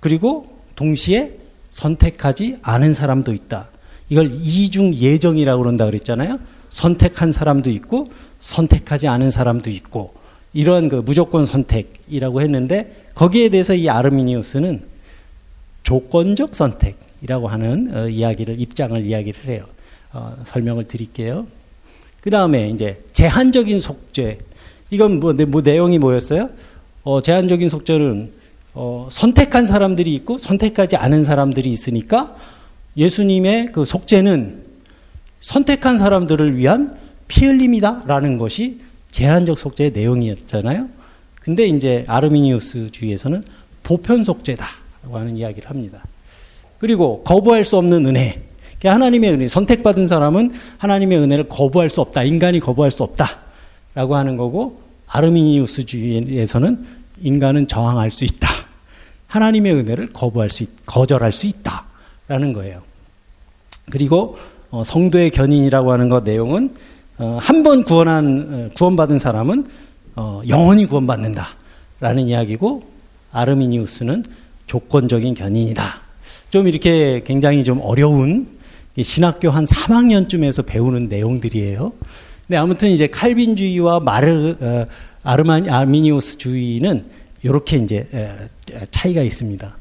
그리고 0.00 0.58
동시에 0.74 1.38
선택하지 1.70 2.56
않은 2.62 2.94
사람도 2.94 3.32
있다. 3.32 3.68
이걸 4.08 4.32
이중 4.32 4.92
예정이라고 4.92 5.62
그런다 5.62 5.86
그랬잖아요. 5.86 6.40
선택한 6.68 7.30
사람도 7.30 7.70
있고 7.70 8.08
선택하지 8.40 9.06
않은 9.06 9.30
사람도 9.30 9.70
있고 9.70 10.12
이러한 10.52 10.88
그 10.88 10.96
무조건 10.96 11.44
선택이라고 11.44 12.40
했는데 12.40 13.04
거기에 13.14 13.50
대해서 13.50 13.72
이 13.72 13.88
아르미니우스는 13.88 14.82
조건적 15.84 16.56
선택이라고 16.56 17.46
하는 17.46 17.94
어, 17.94 18.08
이야기를 18.08 18.60
입장을 18.60 19.00
이야기를 19.06 19.44
해요. 19.44 19.64
어, 20.12 20.36
설명을 20.42 20.88
드릴게요. 20.88 21.46
그 22.26 22.30
다음에 22.30 22.70
이제 22.70 23.00
제한적인 23.12 23.78
속죄 23.78 24.38
이건 24.90 25.20
뭐, 25.20 25.32
뭐 25.32 25.60
내용이 25.60 26.00
뭐였어요? 26.00 26.50
어, 27.04 27.22
제한적인 27.22 27.68
속죄는 27.68 28.32
어, 28.74 29.06
선택한 29.12 29.64
사람들이 29.64 30.12
있고 30.16 30.36
선택하지 30.36 30.96
않은 30.96 31.22
사람들이 31.22 31.70
있으니까 31.70 32.34
예수님의 32.96 33.66
그 33.66 33.84
속죄는 33.84 34.64
선택한 35.40 35.98
사람들을 35.98 36.56
위한 36.56 36.98
피 37.28 37.46
흘림이다라는 37.46 38.38
것이 38.38 38.80
제한적 39.12 39.56
속죄의 39.56 39.92
내용이었잖아요. 39.92 40.88
근데 41.40 41.68
이제 41.68 42.04
아르미니우스 42.08 42.90
주의에서는 42.90 43.44
보편 43.84 44.24
속죄다라고 44.24 45.16
하는 45.16 45.36
이야기를 45.36 45.70
합니다. 45.70 46.02
그리고 46.78 47.22
거부할 47.22 47.64
수 47.64 47.76
없는 47.76 48.04
은혜. 48.04 48.45
하나님의 48.88 49.32
은혜, 49.32 49.48
선택받은 49.48 50.06
사람은 50.06 50.52
하나님의 50.78 51.18
은혜를 51.18 51.48
거부할 51.48 51.90
수 51.90 52.00
없다. 52.00 52.22
인간이 52.22 52.60
거부할 52.60 52.90
수 52.90 53.02
없다. 53.02 53.38
라고 53.94 54.16
하는 54.16 54.36
거고, 54.36 54.80
아르미니우스 55.06 55.84
주의에서는 55.84 56.86
인간은 57.22 57.68
저항할 57.68 58.10
수 58.10 58.24
있다. 58.24 58.48
하나님의 59.28 59.74
은혜를 59.74 60.08
거부할 60.12 60.50
수, 60.50 60.62
있, 60.62 60.70
거절할 60.86 61.32
수 61.32 61.46
있다. 61.46 61.84
라는 62.28 62.52
거예요. 62.52 62.82
그리고 63.90 64.36
어, 64.70 64.82
성도의 64.84 65.30
견인이라고 65.30 65.92
하는 65.92 66.08
것 66.08 66.24
내용은 66.24 66.74
어, 67.18 67.38
한번 67.40 67.84
구원한 67.84 68.48
어, 68.50 68.74
구원받은 68.74 69.18
사람은 69.18 69.66
어, 70.16 70.42
영원히 70.48 70.86
구원받는다 70.86 71.46
라는 72.00 72.26
이야기고 72.26 72.82
아르미니우스는 73.32 74.24
조건적인 74.66 75.34
견인이다. 75.34 76.00
좀 76.50 76.68
이렇게 76.68 77.22
굉장히 77.24 77.62
좀 77.64 77.80
어려운 77.82 78.55
신학교 79.02 79.50
한 79.50 79.64
3학년쯤에서 79.64 80.64
배우는 80.66 81.08
내용들이에요. 81.08 81.92
근데 82.46 82.56
아무튼 82.56 82.90
이제 82.90 83.06
칼빈주의와 83.06 84.00
마르 84.00 84.56
어, 84.60 84.86
아르마니 85.22 85.68
아르미니우스 85.68 86.38
주의는 86.38 87.04
이렇게 87.42 87.76
이제 87.76 88.08
차이가 88.90 89.22
있습니다. 89.22 89.76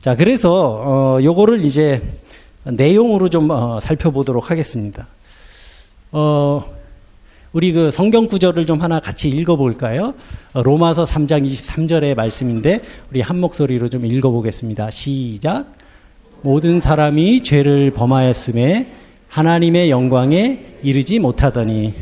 자, 0.00 0.16
그래서 0.16 0.52
어 0.52 1.22
요거를 1.22 1.64
이제 1.64 2.02
내용으로 2.64 3.28
좀 3.28 3.50
어, 3.50 3.80
살펴보도록 3.80 4.50
하겠습니다. 4.50 5.06
어, 6.12 6.64
우리 7.52 7.72
그 7.72 7.90
성경 7.90 8.26
구절을 8.26 8.66
좀 8.66 8.82
하나 8.82 9.00
같이 9.00 9.28
읽어볼까요? 9.28 10.14
어, 10.52 10.62
로마서 10.62 11.04
3장 11.04 11.46
23절의 11.46 12.14
말씀인데 12.16 12.80
우리 13.10 13.20
한 13.20 13.38
목소리로 13.38 13.88
좀 13.88 14.04
읽어보겠습니다. 14.04 14.90
시작. 14.90 15.66
모든 16.44 16.78
사람이 16.78 17.42
죄를 17.42 17.90
범하였음에 17.92 18.88
하나님의 19.28 19.88
영광에 19.88 20.58
이르지 20.82 21.18
못하더니 21.18 21.94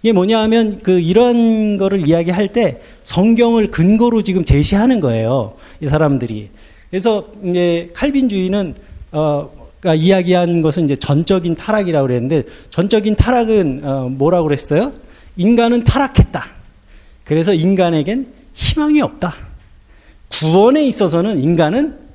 이게 0.00 0.12
뭐냐 0.12 0.38
하면 0.42 0.78
그 0.80 1.00
이런 1.00 1.76
거를 1.76 2.06
이야기할 2.06 2.52
때 2.52 2.80
성경을 3.02 3.72
근거로 3.72 4.22
지금 4.22 4.44
제시하는 4.44 5.00
거예요. 5.00 5.54
이 5.80 5.88
사람들이. 5.88 6.50
그래서 6.88 7.26
이제 7.42 7.90
칼빈주의는 7.92 8.76
어 9.10 9.50
그러니까 9.80 10.00
이야기한 10.00 10.62
것은 10.62 10.84
이제 10.84 10.94
전적인 10.94 11.56
타락이라고 11.56 12.06
그랬는데 12.06 12.44
전적인 12.70 13.16
타락은 13.16 13.80
어, 13.82 14.08
뭐라고 14.08 14.44
그랬어요? 14.44 14.92
인간은 15.36 15.82
타락했다. 15.82 16.44
그래서 17.24 17.52
인간에겐 17.52 18.28
희망이 18.54 19.00
없다. 19.00 19.34
구원에 20.28 20.84
있어서는 20.84 21.42
인간은 21.42 22.09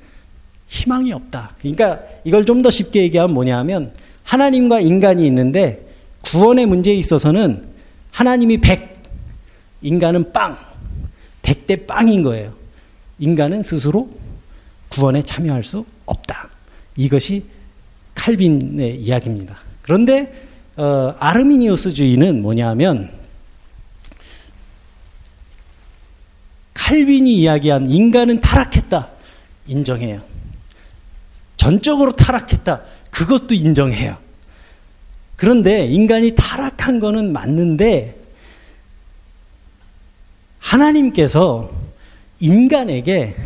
희망이 0.68 1.12
없다. 1.12 1.54
그러니까 1.60 2.00
이걸 2.24 2.44
좀 2.44 2.62
더 2.62 2.70
쉽게 2.70 3.02
얘기하면 3.02 3.34
뭐냐면 3.34 3.92
하나님과 4.24 4.80
인간이 4.80 5.26
있는데 5.26 5.86
구원의 6.22 6.66
문제에 6.66 6.94
있어서는 6.94 7.68
하나님이 8.10 8.58
100, 8.58 8.96
인간은 9.82 10.32
빵. 10.32 10.58
100대 11.42 11.86
빵인 11.86 12.22
거예요. 12.24 12.52
인간은 13.18 13.62
스스로 13.62 14.10
구원에 14.88 15.22
참여할 15.22 15.62
수 15.62 15.84
없다. 16.06 16.48
이것이 16.96 17.44
칼빈의 18.14 19.00
이야기입니다. 19.02 19.56
그런데 19.82 20.32
어, 20.76 21.14
아르미니우스주의는 21.18 22.42
뭐냐면 22.42 23.10
칼빈이 26.74 27.34
이야기한 27.36 27.90
인간은 27.90 28.40
타락했다 28.40 29.08
인정해요. 29.68 30.22
전적으로 31.56 32.12
타락했다 32.12 32.82
그것도 33.10 33.54
인정해요. 33.54 34.16
그런데 35.36 35.86
인간이 35.86 36.32
타락한 36.34 37.00
거는 37.00 37.32
맞는데 37.32 38.16
하나님께서 40.58 41.70
인간에게 42.40 43.36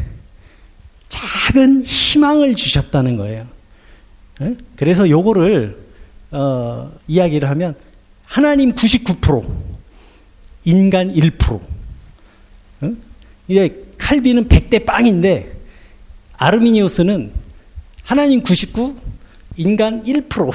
작은 1.09 1.83
희망을 1.83 2.55
주셨다는 2.55 3.17
거예요. 3.17 3.47
그래서 4.77 5.09
요거를 5.09 5.79
어, 6.31 6.93
이야기를 7.09 7.49
하면 7.51 7.75
하나님 8.25 8.73
99%, 8.73 9.45
인간 10.65 11.13
1%. 11.13 11.61
이게 13.49 13.75
칼빈은 13.99 14.49
100대 14.49 14.87
빵인데 14.87 15.53
아르미니우스는 16.37 17.33
하나님 18.11 18.43
99, 18.43 18.97
인간 19.57 20.05
1%. 20.05 20.53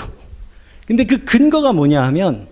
근데 0.86 1.06
그 1.06 1.24
근거가 1.24 1.72
뭐냐 1.72 2.04
하면 2.08 2.48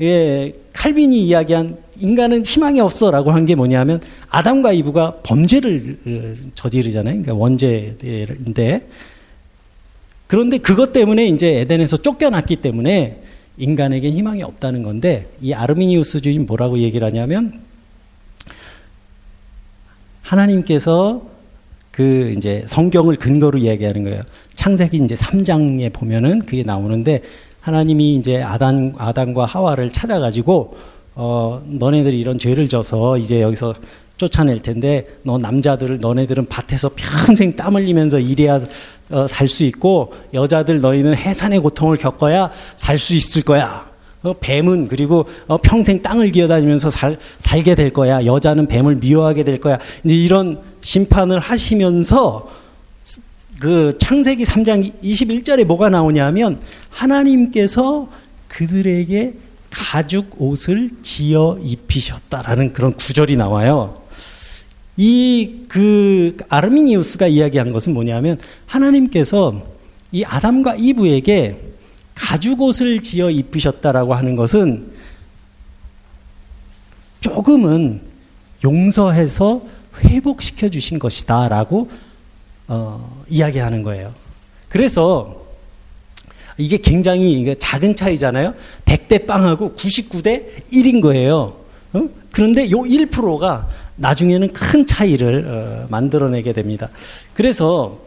예, 0.00 0.52
칼빈이 0.72 1.24
이야기한 1.24 1.78
인간은 2.00 2.44
희망이 2.44 2.80
없어 2.80 3.12
라고 3.12 3.30
한 3.30 3.46
게 3.46 3.54
뭐냐 3.54 3.78
하면 3.78 4.00
아담과 4.28 4.72
이브가 4.72 5.18
범죄를 5.22 6.00
어, 6.04 6.50
저지르잖아요. 6.56 7.22
그러니까 7.22 7.34
원죄인데 7.34 8.88
그런데 10.26 10.58
그것 10.58 10.92
때문에 10.92 11.28
이제 11.28 11.60
에덴에서 11.60 11.98
쫓겨났기 11.98 12.56
때문에 12.56 13.22
인간에게 13.56 14.10
희망이 14.10 14.42
없다는 14.42 14.82
건데 14.82 15.30
이 15.40 15.52
아르미니우스 15.52 16.22
주인 16.22 16.44
뭐라고 16.44 16.80
얘기를 16.80 17.06
하냐면 17.06 17.60
하나님께서 20.22 21.35
그 21.96 22.34
이제 22.36 22.62
성경을 22.66 23.16
근거로 23.16 23.58
이야기하는 23.58 24.04
거예요. 24.04 24.20
창세기 24.54 24.98
이제 24.98 25.14
3장에 25.14 25.90
보면은 25.94 26.40
그게 26.40 26.62
나오는데 26.62 27.22
하나님이 27.60 28.16
이제 28.16 28.42
아단 28.42 28.94
아담과 28.98 29.46
하와를 29.46 29.92
찾아가지고 29.92 30.76
어 31.14 31.62
너네들이 31.66 32.20
이런 32.20 32.38
죄를 32.38 32.68
져서 32.68 33.16
이제 33.16 33.40
여기서 33.40 33.72
쫓아낼 34.18 34.60
텐데 34.60 35.04
너 35.22 35.38
남자들 35.38 35.98
너네들은 35.98 36.46
밭에서 36.50 36.90
평생 36.94 37.56
땀 37.56 37.76
흘리면서 37.76 38.18
일해야 38.18 38.60
어, 39.08 39.26
살 39.26 39.48
수 39.48 39.64
있고 39.64 40.12
여자들 40.34 40.82
너희는 40.82 41.14
해산의 41.16 41.60
고통을 41.60 41.96
겪어야 41.96 42.50
살 42.76 42.98
수 42.98 43.14
있을 43.14 43.40
거야. 43.40 43.86
어, 44.26 44.34
뱀은 44.38 44.88
그리고 44.88 45.26
어, 45.46 45.56
평생 45.58 46.02
땅을 46.02 46.32
기어다니면서 46.32 46.90
살, 46.90 47.18
살게 47.38 47.74
될 47.74 47.92
거야. 47.92 48.24
여자는 48.24 48.66
뱀을 48.66 48.96
미워하게 48.96 49.44
될 49.44 49.60
거야. 49.60 49.78
이제 50.04 50.14
이런 50.14 50.60
심판을 50.80 51.38
하시면서 51.38 52.48
그 53.58 53.96
창세기 53.98 54.44
3장 54.44 54.92
21절에 55.02 55.64
뭐가 55.64 55.88
나오냐면 55.88 56.60
하나님께서 56.90 58.08
그들에게 58.48 59.34
가죽 59.70 60.40
옷을 60.40 60.90
지어 61.02 61.58
입히셨다라는 61.62 62.72
그런 62.72 62.92
구절이 62.92 63.36
나와요. 63.36 64.02
이 64.96 65.66
그 65.76 66.36
아르미니우스가 66.48 67.26
이야기한 67.26 67.70
것은 67.70 67.92
뭐냐면 67.92 68.38
하나님께서 68.64 69.62
이 70.10 70.24
아담과 70.24 70.76
이브에게 70.76 71.60
가죽 72.16 72.60
옷을 72.60 73.02
지어 73.02 73.30
입히셨다라고 73.30 74.14
하는 74.14 74.34
것은 74.34 74.90
조금은 77.20 78.00
용서해서 78.64 79.62
회복시켜 80.02 80.68
주신 80.68 80.98
것이다 80.98 81.48
라고 81.48 81.88
어, 82.66 83.24
이야기하는 83.28 83.82
거예요. 83.82 84.12
그래서 84.68 85.44
이게 86.58 86.78
굉장히 86.78 87.54
작은 87.58 87.94
차이잖아요. 87.94 88.54
100대 88.86 89.26
빵하고 89.26 89.74
99대 89.74 90.70
1인 90.72 91.02
거예요. 91.02 91.56
어? 91.92 92.08
그런데 92.32 92.70
요 92.70 92.78
1%가 92.78 93.68
나중에는 93.96 94.52
큰 94.52 94.86
차이를 94.86 95.44
어, 95.46 95.86
만들어내게 95.90 96.52
됩니다. 96.54 96.88
그래서 97.34 97.98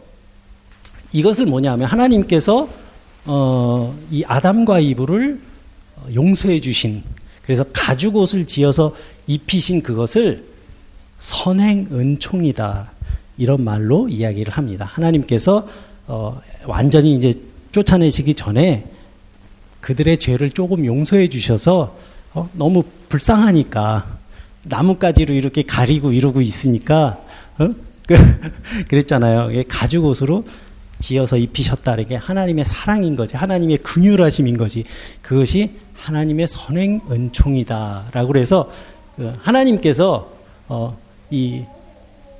이것을 1.12 1.46
뭐냐면 1.46 1.86
하나님께서 1.86 2.68
어, 3.26 3.96
이 4.10 4.24
아담과 4.26 4.80
이브를 4.80 5.40
용서해 6.14 6.60
주신 6.60 7.02
그래서 7.42 7.64
가죽 7.72 8.16
옷을 8.16 8.46
지어서 8.46 8.94
입히신 9.26 9.82
그것을 9.82 10.44
선행 11.18 11.88
은총이다 11.92 12.90
이런 13.38 13.64
말로 13.64 14.08
이야기를 14.08 14.52
합니다. 14.52 14.84
하나님께서 14.84 15.66
어, 16.06 16.40
완전히 16.66 17.14
이제 17.14 17.34
쫓아내시기 17.72 18.34
전에 18.34 18.86
그들의 19.80 20.18
죄를 20.18 20.50
조금 20.50 20.84
용서해 20.84 21.28
주셔서 21.28 21.96
어, 22.32 22.48
너무 22.52 22.84
불쌍하니까 23.08 24.18
나뭇가지로 24.62 25.34
이렇게 25.34 25.62
가리고 25.62 26.12
이러고 26.12 26.40
있으니까 26.40 27.20
어? 27.58 27.68
그, 28.06 28.16
그랬잖아요. 28.88 29.62
가죽 29.68 30.04
옷으로 30.04 30.44
지어서 31.00 31.36
입히셨다는 31.36 32.06
게 32.06 32.14
하나님의 32.16 32.64
사랑인 32.64 33.16
거지. 33.16 33.36
하나님의 33.36 33.78
긍휼하심인 33.78 34.56
거지. 34.56 34.84
그것이 35.22 35.70
하나님의 35.94 36.46
선행 36.48 37.00
은총이다라고 37.10 38.28
그래서 38.28 38.70
그 39.16 39.32
하나님께서 39.40 40.32
어, 40.68 40.96
이, 41.30 41.62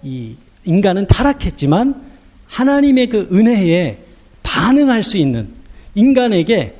이 0.03 0.35
인간은 0.65 1.07
타락했지만 1.07 2.11
하나님의 2.47 3.09
그 3.09 3.29
은혜에 3.33 3.99
반응할 4.43 5.03
수 5.03 5.19
있는 5.19 5.49
인간에게 5.95 6.77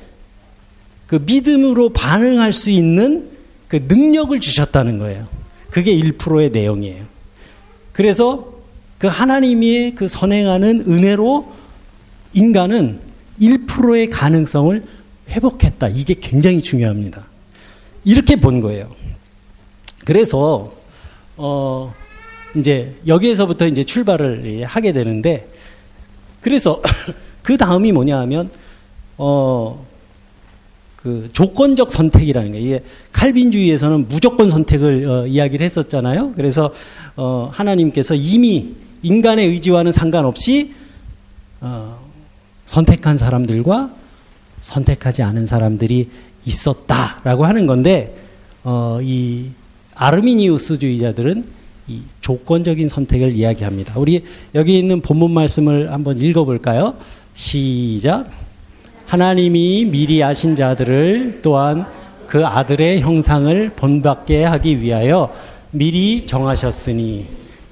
그 1.07 1.21
믿음으로 1.25 1.89
반응할 1.89 2.53
수 2.53 2.71
있는 2.71 3.29
그 3.67 3.85
능력을 3.87 4.39
주셨다는 4.39 4.97
거예요. 4.97 5.25
그게 5.69 5.93
1%의 5.95 6.51
내용이에요. 6.51 7.05
그래서 7.91 8.53
그 8.97 9.07
하나님이 9.07 9.93
그 9.95 10.07
선행하는 10.07 10.85
은혜로 10.87 11.60
인간은 12.33 12.99
1%의 13.39 14.09
가능성을 14.09 14.83
회복했다. 15.29 15.89
이게 15.89 16.15
굉장히 16.19 16.61
중요합니다. 16.61 17.25
이렇게 18.03 18.35
본 18.35 18.61
거예요. 18.61 18.93
그래서 20.05 20.73
어 21.37 21.93
이제 22.55 22.95
여기에서부터 23.07 23.67
이제 23.67 23.83
출발을 23.83 24.63
하게 24.65 24.91
되는데 24.91 25.47
그래서 26.41 26.81
그 27.43 27.57
다음이 27.57 27.91
뭐냐 27.91 28.19
하면 28.19 28.49
어 29.17 29.91
그 31.03 31.29
조건적 31.33 31.91
선택이라는 31.91 32.51
게 32.51 32.59
이게 32.59 32.83
칼빈주의에서는 33.11 34.07
무조건 34.07 34.51
선택을 34.51 35.05
어, 35.09 35.27
이야기를 35.27 35.65
했었잖아요. 35.65 36.33
그래서 36.35 36.71
어, 37.15 37.49
하나님께서 37.51 38.13
이미 38.13 38.73
인간의 39.01 39.47
의지와는 39.47 39.91
상관없이 39.91 40.73
어, 41.59 41.97
선택한 42.71 43.17
사람들과 43.17 43.91
선택하지 44.61 45.23
않은 45.23 45.45
사람들이 45.45 46.09
있었다라고 46.45 47.45
하는 47.45 47.67
건데 47.67 48.15
어, 48.63 48.99
이 49.01 49.49
아르미니우스주의자들은 49.95 51.43
이 51.89 51.99
조건적인 52.21 52.87
선택을 52.87 53.35
이야기합니다. 53.35 53.99
우리 53.99 54.23
여기 54.55 54.79
있는 54.79 55.01
본문 55.01 55.31
말씀을 55.31 55.91
한번 55.91 56.17
읽어볼까요? 56.19 56.95
시작. 57.33 58.31
하나님이 59.05 59.89
미리 59.91 60.23
아신 60.23 60.55
자들을 60.55 61.41
또한 61.41 61.85
그 62.25 62.45
아들의 62.45 63.01
형상을 63.01 63.71
본받게 63.75 64.45
하기 64.45 64.81
위하여 64.81 65.33
미리 65.71 66.25
정하셨으니 66.25 67.25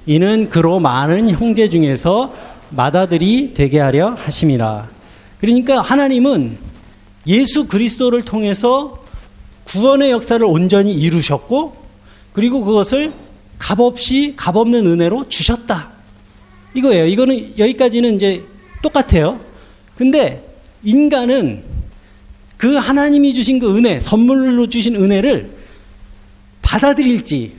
이는 0.04 0.50
그로 0.50 0.78
많은 0.78 1.30
형제 1.30 1.70
중에서 1.70 2.49
맏아들이 2.70 3.54
되게 3.54 3.78
하려 3.78 4.14
하심이라. 4.14 4.88
그러니까 5.38 5.80
하나님은 5.80 6.58
예수 7.26 7.66
그리스도를 7.66 8.24
통해서 8.24 9.02
구원의 9.64 10.10
역사를 10.10 10.44
온전히 10.44 10.92
이루셨고 10.94 11.76
그리고 12.32 12.64
그것을 12.64 13.12
값없이 13.58 14.34
값없는 14.36 14.86
은혜로 14.86 15.28
주셨다. 15.28 15.90
이거예요. 16.74 17.06
이거는 17.06 17.58
여기까지는 17.58 18.16
이제 18.16 18.44
똑같아요. 18.82 19.40
근데 19.96 20.46
인간은 20.82 21.62
그 22.56 22.76
하나님이 22.76 23.34
주신 23.34 23.58
그 23.58 23.76
은혜, 23.76 24.00
선물로 24.00 24.68
주신 24.68 24.96
은혜를 24.96 25.50
받아들일지, 26.62 27.54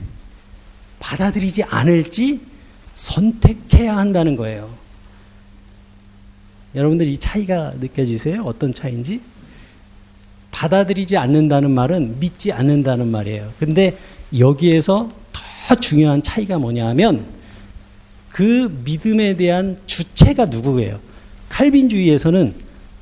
받아들이지 0.98 1.64
않을지 1.64 2.40
선택해야 2.94 3.96
한다는 3.96 4.36
거예요. 4.36 4.81
여러분들 6.74 7.06
이 7.06 7.18
차이가 7.18 7.72
느껴지세요? 7.78 8.42
어떤 8.44 8.72
차이인지? 8.72 9.20
받아들이지 10.50 11.16
않는다는 11.16 11.70
말은 11.70 12.20
믿지 12.20 12.52
않는다는 12.52 13.08
말이에요. 13.08 13.52
근데 13.58 13.96
여기에서 14.38 15.08
더 15.32 15.74
중요한 15.74 16.22
차이가 16.22 16.58
뭐냐 16.58 16.86
하면 16.88 17.24
그 18.28 18.80
믿음에 18.84 19.36
대한 19.36 19.78
주체가 19.86 20.46
누구예요? 20.46 20.98
칼빈주의에서는 21.48 22.54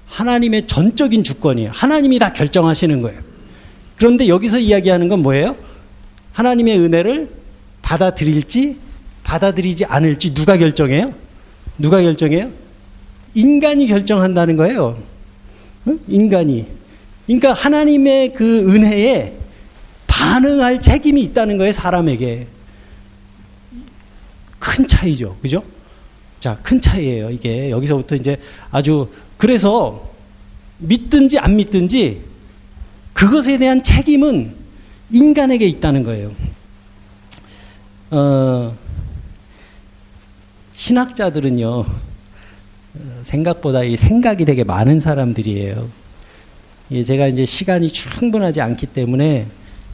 하나님의 0.06 0.66
전적인 0.66 1.22
주권이에요. 1.22 1.70
하나님이 1.72 2.18
다 2.18 2.32
결정하시는 2.32 3.00
거예요. 3.02 3.20
그런데 3.96 4.26
여기서 4.26 4.58
이야기하는 4.58 5.08
건 5.08 5.20
뭐예요? 5.20 5.56
하나님의 6.32 6.78
은혜를 6.80 7.30
받아들일지 7.82 8.78
받아들이지 9.22 9.84
않을지 9.84 10.34
누가 10.34 10.56
결정해요? 10.56 11.14
누가 11.78 12.00
결정해요? 12.00 12.50
인간이 13.34 13.86
결정한다는 13.86 14.56
거예요. 14.56 15.02
인간이. 16.08 16.66
그러니까 17.26 17.52
하나님의 17.52 18.32
그 18.32 18.70
은혜에 18.70 19.34
반응할 20.06 20.80
책임이 20.80 21.22
있다는 21.22 21.58
거예요, 21.58 21.72
사람에게. 21.72 22.46
큰 24.58 24.86
차이죠. 24.86 25.36
그죠? 25.40 25.62
자, 26.40 26.58
큰 26.62 26.80
차이예요, 26.80 27.30
이게. 27.30 27.70
여기서부터 27.70 28.14
이제 28.14 28.38
아주, 28.70 29.08
그래서 29.36 30.10
믿든지 30.78 31.38
안 31.38 31.56
믿든지 31.56 32.20
그것에 33.12 33.58
대한 33.58 33.82
책임은 33.82 34.54
인간에게 35.10 35.66
있다는 35.66 36.02
거예요. 36.04 36.32
어, 38.10 38.76
신학자들은요, 40.72 41.84
생각보다 43.22 43.82
이 43.82 43.96
생각이 43.96 44.44
되게 44.44 44.64
많은 44.64 45.00
사람들이에요. 45.00 45.88
제가 47.06 47.28
이제 47.28 47.44
시간이 47.44 47.88
충분하지 47.88 48.60
않기 48.60 48.86
때문에 48.86 49.46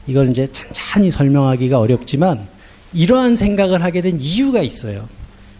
이걸 0.07 0.29
이제 0.29 0.47
찬찬히 0.51 1.11
설명하기가 1.11 1.79
어렵지만 1.79 2.47
이러한 2.93 3.35
생각을 3.35 3.83
하게 3.83 4.01
된 4.01 4.17
이유가 4.19 4.61
있어요. 4.61 5.07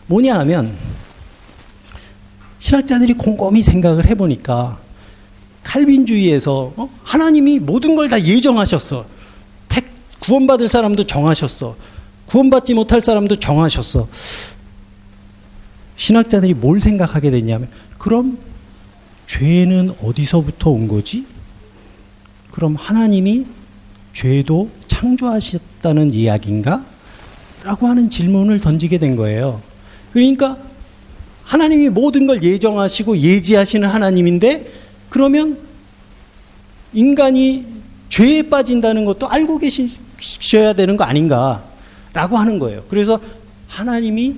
뭐냐 0.08 0.40
하면 0.40 0.74
신학자들이 2.60 3.14
곰곰이 3.14 3.62
생각을 3.62 4.08
해보니까 4.08 4.80
칼빈주의에서 5.64 6.74
어? 6.78 6.90
하나님이 7.04 7.60
모든 7.60 7.96
걸 7.96 8.08
다 8.10 8.24
예정하셨어. 8.24 9.06
택 9.68 9.86
구원받을 10.20 10.70
사람도 10.70 11.04
정하셨어. 11.04 11.76
구원받지 12.28 12.74
못할 12.74 13.02
사람도 13.02 13.36
정하셨어. 13.38 14.08
신학자들이 15.98 16.54
뭘 16.54 16.80
생각하게 16.80 17.32
됐냐면 17.32 17.70
그럼 17.98 18.38
죄는 19.26 19.94
어디서부터 20.02 20.70
온 20.70 20.88
거지? 20.88 21.26
그럼 22.52 22.76
하나님이 22.76 23.46
죄도 24.14 24.70
창조하셨다는 24.88 26.14
이야기인가? 26.14 26.86
라고 27.64 27.88
하는 27.88 28.10
질문을 28.10 28.62
던지게 28.62 28.98
된 29.00 29.16
거예요. 29.16 29.62
그러니까 30.14 30.58
하나님이 31.44 31.90
모든 31.90 32.28
걸 32.28 32.42
예정하시고 32.42 33.18
예지하시는 33.18 33.88
하나님인데 33.88 34.72
그러면 35.10 35.58
인간이 36.94 37.66
죄에 38.10 38.44
빠진다는 38.44 39.06
것도 39.06 39.28
알고 39.28 39.60
계셔야 39.60 40.74
되는 40.74 40.96
거 40.96 41.04
아닌가? 41.04 41.64
라고 42.14 42.38
하는 42.38 42.58
거예요. 42.60 42.84
그래서 42.90 43.20
하나님이 43.68 44.36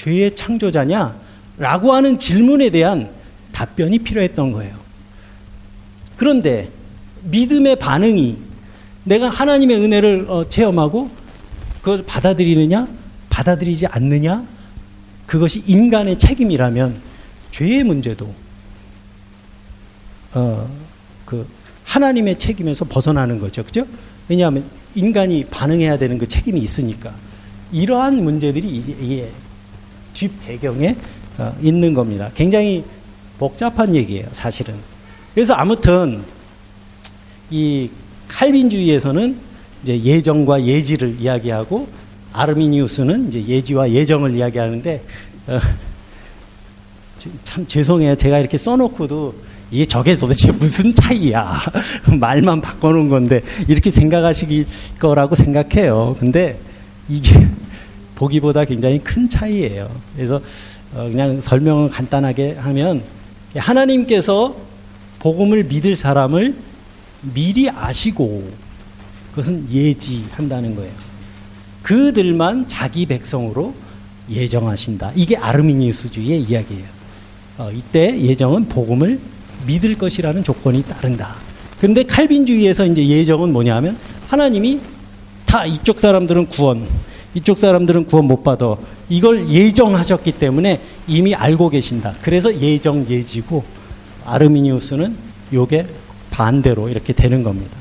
죄의 0.00 0.34
창조자냐? 0.34 1.14
라고 1.58 1.92
하는 1.92 2.18
질문에 2.18 2.70
대한 2.70 3.10
답변이 3.52 3.98
필요했던 3.98 4.52
거예요. 4.52 4.74
그런데 6.16 6.70
믿음의 7.24 7.76
반응이 7.76 8.38
내가 9.04 9.28
하나님의 9.28 9.76
은혜를 9.76 10.26
어, 10.28 10.44
체험하고 10.48 11.10
그걸 11.82 12.02
받아들이느냐, 12.06 12.88
받아들이지 13.28 13.88
않느냐, 13.88 14.42
그것이 15.26 15.62
인간의 15.66 16.18
책임이라면 16.18 16.96
죄의 17.50 17.84
문제도 17.84 18.32
어, 20.34 20.70
그 21.26 21.46
하나님의 21.84 22.38
책임에서 22.38 22.86
벗어나는 22.86 23.38
거죠. 23.38 23.62
그죠? 23.64 23.86
왜냐하면 24.28 24.64
인간이 24.94 25.44
반응해야 25.44 25.98
되는 25.98 26.16
그 26.16 26.26
책임이 26.26 26.58
있으니까. 26.58 27.14
이러한 27.70 28.24
문제들이 28.24 28.66
이게 28.66 29.30
뒷 30.12 30.30
배경에 30.44 30.96
어, 31.38 31.54
있는 31.62 31.94
겁니다. 31.94 32.30
굉장히 32.34 32.84
복잡한 33.38 33.94
얘기예요, 33.96 34.28
사실은. 34.32 34.74
그래서 35.34 35.54
아무튼 35.54 36.22
이 37.50 37.90
칼빈주의에서는 38.28 39.36
이제 39.82 40.02
예정과 40.02 40.64
예지를 40.64 41.16
이야기하고 41.18 41.88
아르미니우스는 42.32 43.28
이제 43.28 43.44
예지와 43.46 43.90
예정을 43.90 44.36
이야기하는데 44.36 45.02
어, 45.48 45.58
참 47.44 47.66
죄송해요. 47.66 48.14
제가 48.14 48.38
이렇게 48.38 48.56
써놓고도 48.56 49.34
이게 49.70 49.84
저게 49.86 50.16
도대체 50.16 50.50
무슨 50.52 50.94
차이야. 50.94 51.60
말만 52.18 52.60
바꿔놓은 52.60 53.08
건데 53.08 53.42
이렇게 53.68 53.90
생각하시기 53.90 54.66
거라고 54.98 55.34
생각해요. 55.34 56.16
근데 56.18 56.58
이게 57.08 57.48
보기보다 58.20 58.66
굉장히 58.66 58.98
큰 58.98 59.28
차이예요. 59.30 59.90
그래서 60.14 60.42
어, 60.94 61.08
그냥 61.10 61.40
설명을 61.40 61.88
간단하게 61.88 62.54
하면 62.54 63.02
하나님께서 63.56 64.54
복음을 65.20 65.64
믿을 65.64 65.96
사람을 65.96 66.54
미리 67.22 67.70
아시고 67.70 68.50
그것은 69.30 69.66
예지한다는 69.70 70.74
거예요. 70.74 70.92
그들만 71.82 72.68
자기 72.68 73.06
백성으로 73.06 73.74
예정하신다. 74.30 75.12
이게 75.16 75.36
아르미니우스주의의 75.36 76.42
이야기예요. 76.42 76.84
어, 77.56 77.70
이때 77.74 78.20
예정은 78.20 78.68
복음을 78.68 79.18
믿을 79.66 79.96
것이라는 79.96 80.44
조건이 80.44 80.82
따른다. 80.82 81.36
그런데 81.78 82.02
칼빈주의에서 82.02 82.84
이제 82.86 83.06
예정은 83.06 83.52
뭐냐면 83.52 83.96
하나님이 84.28 84.80
다 85.46 85.64
이쪽 85.64 86.00
사람들은 86.00 86.46
구원, 86.48 86.86
이쪽 87.34 87.58
사람들은 87.58 88.06
구원 88.06 88.26
못 88.26 88.42
받아. 88.42 88.76
이걸 89.08 89.48
예정하셨기 89.48 90.32
때문에 90.32 90.80
이미 91.06 91.34
알고 91.34 91.68
계신다. 91.68 92.14
그래서 92.22 92.54
예정 92.60 93.06
예지고 93.08 93.64
아르미니우스는 94.24 95.16
요게 95.52 95.86
반대로 96.30 96.88
이렇게 96.88 97.12
되는 97.12 97.42
겁니다. 97.42 97.76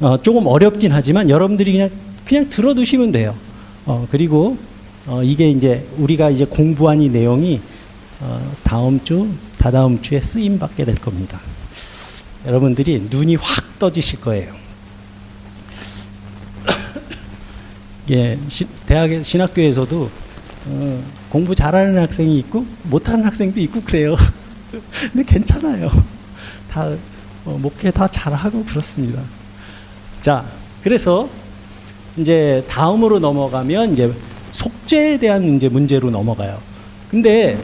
어, 0.00 0.20
조금 0.22 0.46
어렵긴 0.46 0.92
하지만 0.92 1.28
여러분들이 1.28 1.72
그냥 1.72 1.90
그냥 2.24 2.48
들어두시면 2.48 3.10
돼요. 3.12 3.34
어, 3.86 4.06
그리고 4.10 4.56
어, 5.06 5.22
이게 5.22 5.48
이제 5.48 5.86
우리가 5.96 6.30
이제 6.30 6.44
공부한 6.44 7.00
이 7.00 7.08
내용이 7.08 7.60
어, 8.20 8.52
다음 8.62 9.02
주, 9.02 9.28
다다음 9.58 10.02
주에 10.02 10.20
쓰임 10.20 10.58
받게 10.58 10.84
될 10.84 10.96
겁니다. 10.96 11.40
여러분들이 12.46 13.06
눈이 13.10 13.36
확 13.36 13.78
떠지실 13.78 14.20
거예요. 14.20 14.52
예, 18.10 18.38
시, 18.48 18.66
대학의 18.86 19.22
신학교에서도 19.22 20.10
어, 20.66 21.04
공부 21.28 21.54
잘하는 21.54 21.98
학생이 21.98 22.38
있고 22.38 22.64
못하는 22.84 23.24
학생도 23.24 23.60
있고 23.60 23.82
그래요. 23.82 24.16
근데 25.12 25.24
괜찮아요. 25.24 25.90
다 26.70 26.88
어, 27.44 27.58
목회 27.60 27.90
다 27.90 28.08
잘하고 28.08 28.64
그렇습니다. 28.64 29.22
자, 30.20 30.44
그래서 30.82 31.28
이제 32.16 32.64
다음으로 32.68 33.18
넘어가면 33.18 33.92
이제 33.92 34.12
속죄에 34.52 35.18
대한 35.18 35.56
이제 35.56 35.68
문제로 35.68 36.10
넘어가요. 36.10 36.58
근데 37.10 37.58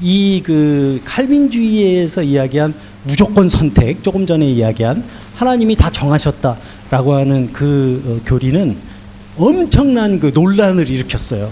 이 0.00 0.42
그 0.44 1.00
칼빈주의에서 1.04 2.22
이야기한 2.22 2.74
무조건 3.04 3.48
선택, 3.48 4.02
조금 4.02 4.26
전에 4.26 4.46
이야기한 4.46 5.04
하나님이 5.36 5.76
다 5.76 5.90
정하셨다 5.90 6.56
라고 6.92 7.14
하는 7.14 7.50
그 7.54 8.02
어, 8.04 8.28
교리는 8.28 8.76
엄청난 9.38 10.20
그 10.20 10.30
논란을 10.34 10.90
일으켰어요. 10.90 11.50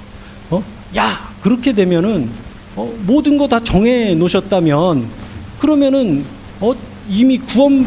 어? 0.51 0.63
야, 0.95 1.33
그렇게 1.41 1.73
되면은 1.73 2.29
어, 2.77 2.93
모든 3.07 3.39
거 3.39 3.49
다 3.49 3.59
정해 3.65 4.15
놓으셨다면 4.15 5.07
그러면은 5.59 6.27
어, 6.61 6.75
이미 7.09 7.39
구원 7.39 7.87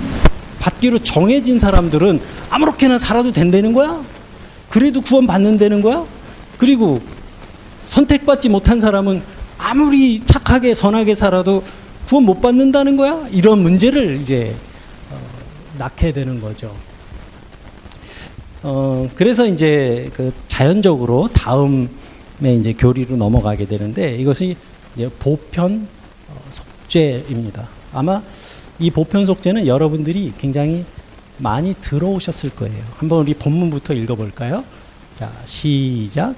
받기로 0.60 1.04
정해진 1.04 1.60
사람들은 1.60 2.20
아무렇게나 2.50 2.98
살아도 2.98 3.32
된다는 3.32 3.72
거야? 3.74 4.02
그래도 4.70 5.02
구원 5.02 5.28
받는다는 5.28 5.84
거야? 5.84 6.04
그리고 6.58 7.02
선택받지 7.86 8.50
못한 8.50 8.80
사람은 8.80 9.22
아무리 9.60 10.24
착하게 10.26 10.74
선하게 10.74 11.14
살아도 11.14 11.64
구원 12.08 12.26
못 12.26 12.42
받는다는 12.42 12.98
거야? 12.98 13.28
이런 13.32 13.62
문제를 13.62 14.22
이제 14.24 14.56
어, 15.12 15.20
낳게 15.78 16.14
되는 16.14 16.42
거죠. 16.42 16.74
어, 18.64 19.10
그래서 19.16 19.46
이제 19.46 20.10
그 20.14 20.32
자연적으로 20.48 21.28
다음에 21.28 21.88
이제 22.42 22.74
교리로 22.74 23.18
넘어가게 23.18 23.66
되는데 23.66 24.16
이것이 24.16 24.56
이제 24.96 25.10
보편 25.20 25.88
어, 26.30 26.42
속죄입니다. 26.50 27.68
아마 27.94 28.22
이 28.80 28.90
보편 28.90 29.26
속죄는 29.26 29.68
여러분들이 29.68 30.34
굉장히 30.38 30.86
많이 31.38 31.74
들어오셨을 31.82 32.52
거예요. 32.52 32.84
한번 32.98 33.20
우리 33.20 33.34
본문부터 33.34 33.94
읽어볼까요? 33.94 34.64
자, 35.18 35.32
시작. 35.46 36.36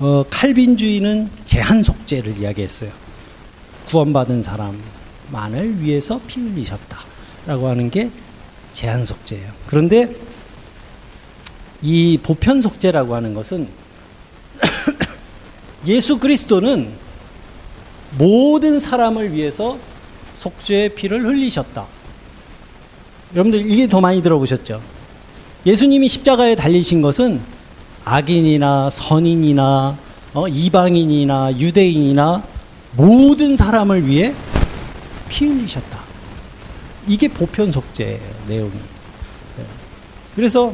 어, 0.00 0.24
칼빈주의는 0.30 1.28
제한 1.44 1.82
속죄를 1.82 2.38
이야기했어요. 2.38 2.92
구원받은 3.88 4.42
사람만을 4.42 5.80
위해서 5.80 6.20
피 6.26 6.40
흘리셨다라고 6.40 7.66
하는 7.68 7.90
게 7.90 8.10
제한 8.72 9.04
속죄예요. 9.04 9.50
그런데 9.66 10.14
이 11.82 12.18
보편 12.22 12.60
속죄라고 12.60 13.16
하는 13.16 13.34
것은 13.34 13.68
예수 15.86 16.18
그리스도는 16.18 16.92
모든 18.18 18.78
사람을 18.78 19.32
위해서 19.32 19.78
속죄의 20.32 20.94
피를 20.94 21.24
흘리셨다. 21.24 21.86
여러분들 23.34 23.68
이게 23.68 23.88
더 23.88 24.00
많이 24.00 24.22
들어보셨죠? 24.22 24.80
예수님이 25.66 26.08
십자가에 26.08 26.54
달리신 26.54 27.02
것은 27.02 27.57
악인이나 28.08 28.90
선인이나 28.90 29.96
어, 30.34 30.48
이방인이나 30.48 31.58
유대인이나 31.58 32.42
모든 32.96 33.56
사람을 33.56 34.06
위해 34.06 34.34
피 35.28 35.46
흘리셨다. 35.46 35.98
이게 37.06 37.28
보편 37.28 37.72
속죄예요, 37.72 38.20
내용이. 38.48 38.72
네. 39.56 39.64
그래서 40.36 40.72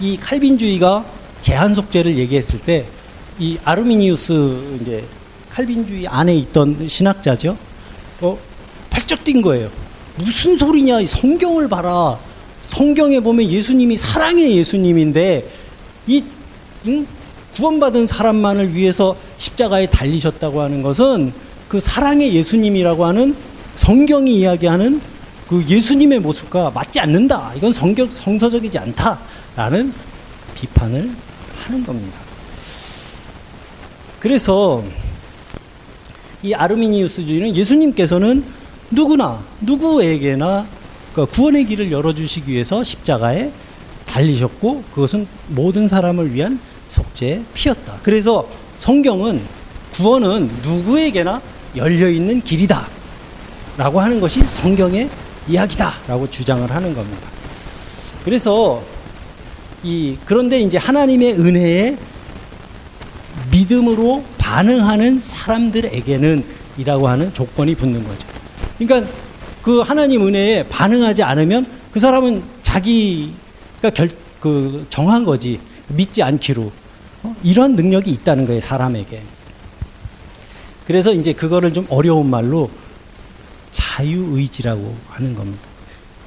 이 0.00 0.16
칼빈주의가 0.16 1.04
제한 1.40 1.74
속죄를 1.74 2.18
얘기했을 2.18 2.60
때 2.60 2.86
이 3.38 3.56
아르미니우스 3.64 4.78
이제 4.80 5.04
칼빈주의 5.50 6.08
안에 6.08 6.34
있던 6.34 6.88
신학자죠. 6.88 7.56
어, 8.20 8.38
펄쩍 8.90 9.22
뛴 9.24 9.40
거예요. 9.42 9.70
무슨 10.16 10.56
소리냐? 10.56 11.04
성경을 11.06 11.68
봐라. 11.68 12.18
성경에 12.66 13.20
보면 13.20 13.48
예수님이 13.48 13.96
사랑의 13.96 14.56
예수님인데 14.56 15.48
이 16.08 16.24
응? 16.86 17.06
구원받은 17.54 18.06
사람만을 18.06 18.74
위해서 18.74 19.16
십자가에 19.36 19.86
달리셨다고 19.86 20.60
하는 20.60 20.82
것은 20.82 21.32
그 21.68 21.80
사랑의 21.80 22.34
예수님이라고 22.34 23.04
하는 23.04 23.36
성경이 23.76 24.34
이야기하는 24.34 25.00
그 25.48 25.64
예수님의 25.66 26.20
모습과 26.20 26.70
맞지 26.70 27.00
않는다. 27.00 27.52
이건 27.56 27.72
성격 27.72 28.12
성서적이지 28.12 28.78
않다라는 28.78 29.92
비판을 30.54 31.10
하는 31.64 31.84
겁니다. 31.84 32.18
그래서 34.20 34.84
이 36.42 36.54
아르미니우스주의는 36.54 37.56
예수님께서는 37.56 38.44
누구나 38.90 39.42
누구에게나 39.60 40.66
그 41.14 41.26
구원의 41.26 41.66
길을 41.66 41.90
열어주시기 41.90 42.52
위해서 42.52 42.82
십자가에 42.82 43.50
달리셨고 44.18 44.84
그것은 44.94 45.26
모든 45.48 45.86
사람을 45.86 46.34
위한 46.34 46.58
속죄의 46.88 47.44
피였다. 47.54 48.00
그래서 48.02 48.48
성경은 48.76 49.40
구원은 49.92 50.50
누구에게나 50.62 51.40
열려 51.76 52.08
있는 52.08 52.40
길이다. 52.40 52.88
라고 53.76 54.00
하는 54.00 54.20
것이 54.20 54.44
성경의 54.44 55.08
이야기다. 55.46 55.94
라고 56.08 56.28
주장을 56.28 56.68
하는 56.68 56.94
겁니다. 56.94 57.28
그래서 58.24 58.82
이 59.82 60.16
그런데 60.24 60.60
이제 60.60 60.76
하나님의 60.76 61.34
은혜에 61.34 61.96
믿음으로 63.52 64.24
반응하는 64.38 65.18
사람들에게는 65.18 66.44
이라고 66.78 67.08
하는 67.08 67.32
조건이 67.32 67.74
붙는 67.74 68.02
거죠. 68.04 68.26
그러니까 68.78 69.10
그 69.62 69.80
하나님 69.80 70.26
은혜에 70.26 70.64
반응하지 70.64 71.22
않으면 71.22 71.66
그 71.92 72.00
사람은 72.00 72.42
자기 72.62 73.32
가 73.82 73.90
결, 73.90 74.10
그 74.40 74.86
정한 74.90 75.24
거지. 75.24 75.60
믿지 75.88 76.22
않기로. 76.22 76.72
어? 77.22 77.36
이런 77.42 77.76
능력이 77.76 78.10
있다는 78.10 78.46
거예요, 78.46 78.60
사람에게. 78.60 79.22
그래서 80.86 81.12
이제 81.12 81.32
그거를 81.32 81.72
좀 81.72 81.86
어려운 81.90 82.30
말로 82.30 82.70
자유의지라고 83.72 84.96
하는 85.08 85.34
겁니다. 85.34 85.62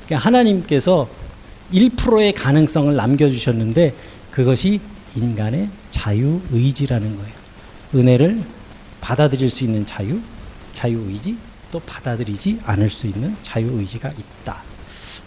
그러니까 0.05 0.25
하나님께서 0.27 1.07
1%의 1.73 2.33
가능성을 2.33 2.95
남겨주셨는데 2.95 3.95
그것이 4.29 4.79
인간의 5.15 5.69
자유의지라는 5.89 7.17
거예요. 7.17 7.33
은혜를 7.95 8.41
받아들일 9.01 9.49
수 9.49 9.63
있는 9.63 9.85
자유, 9.85 10.19
자유의지, 10.73 11.37
또 11.71 11.79
받아들이지 11.79 12.59
않을 12.63 12.89
수 12.89 13.07
있는 13.07 13.35
자유의지가 13.41 14.11
있다. 14.11 14.63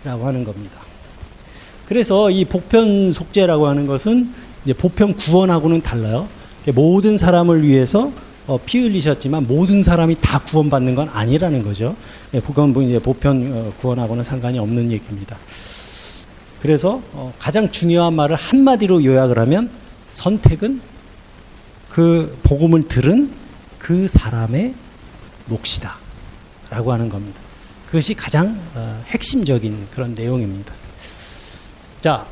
라고 0.05 0.27
하는 0.27 0.45
겁니다. 0.45 0.81
그래서 1.87 2.31
이 2.31 2.45
보편 2.45 3.13
속죄라고 3.13 3.67
하는 3.67 3.87
것은 3.87 4.33
이제 4.65 4.73
보편 4.73 5.15
구원하고는 5.15 5.83
달라요. 5.83 6.29
모든 6.75 7.19
사람을 7.19 7.63
위해서 7.63 8.11
어, 8.47 8.59
피 8.65 8.79
흘리셨지만 8.81 9.47
모든 9.47 9.83
사람이 9.83 10.17
다 10.21 10.39
구원받는 10.39 10.95
건 10.95 11.09
아니라는 11.13 11.63
거죠. 11.63 11.97
예, 12.35 12.41
그건 12.41 12.73
뭐 12.73 12.83
이제 12.83 12.99
보편 12.99 13.53
어, 13.53 13.73
구원하고는 13.79 14.25
상관이 14.25 14.59
없는 14.59 14.93
얘기입니다. 14.93 15.37
그래서 16.61 17.03
어, 17.13 17.33
가장 17.39 17.71
중요한 17.71 18.15
말을 18.15 18.37
한마디로 18.37 19.05
요약을 19.05 19.39
하면 19.39 19.71
선택은 20.11 20.81
그 21.91 22.37
복음을 22.43 22.89
들은 22.89 23.31
그 23.79 24.09
사람의 24.09 24.75
몫이다. 25.47 25.97
라고 26.71 26.93
하는 26.93 27.09
겁니다. 27.09 27.39
그것이 27.87 28.15
가장 28.15 28.59
어, 28.75 29.03
핵심적인 29.07 29.87
그런 29.91 30.15
내용입니다. 30.15 30.75
자, 32.05 32.27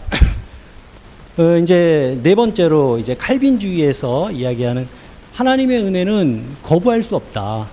어, 1.38 1.56
이제 1.56 2.20
네 2.22 2.34
번째로 2.34 2.98
이제 2.98 3.14
칼빈주의에서 3.14 4.30
이야기하는 4.30 4.86
하나님의 5.32 5.78
은혜는 5.84 6.44
거부할 6.62 7.02
수 7.02 7.16
없다. 7.16 7.66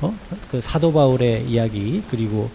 어? 0.00 0.14
그 0.50 0.58
사도 0.62 0.90
바울의 0.90 1.44
이야기 1.46 2.02
그리고 2.10 2.48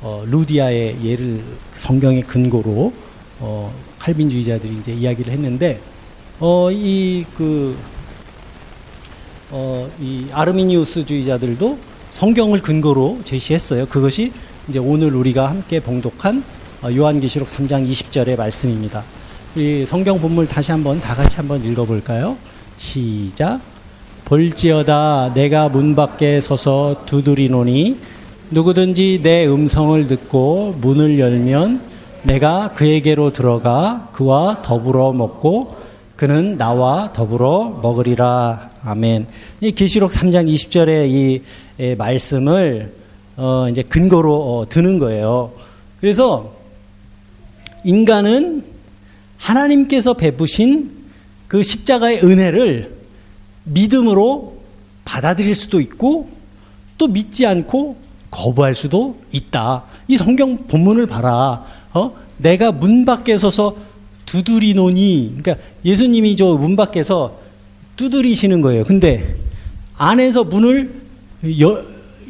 어, 0.00 0.22
루디아의 0.28 0.98
예를 1.02 1.42
성경의 1.74 2.22
근거로 2.22 2.92
어, 3.40 3.74
칼빈주의자들이 3.98 4.76
이제 4.78 4.92
이야기를 4.92 5.32
했는데 5.32 5.80
어, 6.38 6.70
이 6.70 7.26
그, 7.36 7.76
어, 9.50 9.90
이 10.00 10.28
아르미니우스주의자들도 10.30 11.78
성경을 12.12 12.62
근거로 12.62 13.22
제시했어요. 13.24 13.86
그것이 13.86 14.30
이제 14.68 14.78
오늘 14.78 15.16
우리가 15.16 15.50
함께 15.50 15.80
봉독한 15.80 16.38
어, 16.38 16.59
요한계시록 16.82 17.48
3장 17.48 17.86
20절의 17.90 18.38
말씀입니다. 18.38 19.04
우리 19.54 19.84
성경 19.84 20.18
본문 20.18 20.46
다시 20.46 20.70
한번 20.70 20.98
다 20.98 21.14
같이 21.14 21.36
한번 21.36 21.62
읽어볼까요? 21.62 22.38
시작. 22.78 23.60
볼지어다 24.24 25.32
내가 25.34 25.68
문 25.68 25.94
밖에 25.94 26.40
서서 26.40 27.02
두드리노니 27.04 27.98
누구든지 28.50 29.20
내 29.22 29.46
음성을 29.46 30.06
듣고 30.06 30.76
문을 30.80 31.18
열면 31.18 31.82
내가 32.22 32.72
그에게로 32.74 33.32
들어가 33.32 34.08
그와 34.12 34.62
더불어 34.62 35.12
먹고 35.12 35.76
그는 36.16 36.56
나와 36.56 37.12
더불어 37.12 37.78
먹으리라. 37.82 38.70
아멘. 38.84 39.26
이 39.60 39.72
계시록 39.72 40.12
3장 40.12 40.50
20절의 40.50 41.10
이 41.10 41.94
말씀을 41.96 42.94
어 43.36 43.68
이제 43.68 43.82
근거로 43.82 44.34
어 44.34 44.68
드는 44.68 44.98
거예요. 44.98 45.52
그래서 46.00 46.59
인간은 47.84 48.64
하나님께서 49.36 50.14
베푸신 50.14 50.90
그 51.48 51.62
십자가의 51.62 52.22
은혜를 52.22 52.94
믿음으로 53.64 54.58
받아들일 55.04 55.54
수도 55.54 55.80
있고 55.80 56.30
또 56.98 57.08
믿지 57.08 57.46
않고 57.46 57.96
거부할 58.30 58.74
수도 58.74 59.18
있다. 59.32 59.84
이 60.06 60.16
성경 60.16 60.66
본문을 60.68 61.06
봐라. 61.06 61.64
어? 61.92 62.12
내가 62.38 62.70
문 62.72 63.04
밖에 63.04 63.36
서서 63.36 63.76
두드리노니, 64.26 65.36
그러니까 65.38 65.64
예수님이 65.84 66.36
저 66.36 66.56
문 66.56 66.76
밖에서 66.76 67.38
두드리시는 67.96 68.60
거예요. 68.60 68.84
근데 68.84 69.36
안에서 69.96 70.44
문을 70.44 70.94
여, 71.60 71.84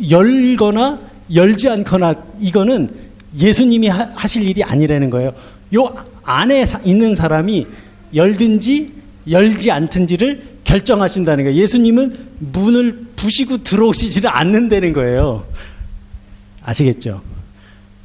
열거나 0.08 0.98
열지 1.34 1.68
않거나 1.68 2.14
이거는 2.40 2.88
예수님이 3.38 3.88
하, 3.88 4.26
실 4.26 4.46
일이 4.46 4.62
아니라는 4.62 5.10
거예요. 5.10 5.32
요 5.74 5.94
안에 6.22 6.64
있는 6.84 7.14
사람이 7.14 7.66
열든지 8.14 8.88
열지 9.30 9.70
않든지를 9.70 10.42
결정하신다는 10.64 11.44
거예요. 11.44 11.58
예수님은 11.60 12.16
문을 12.38 13.06
부시고 13.16 13.58
들어오시지를 13.58 14.30
않는다는 14.30 14.92
거예요. 14.92 15.46
아시겠죠? 16.62 17.22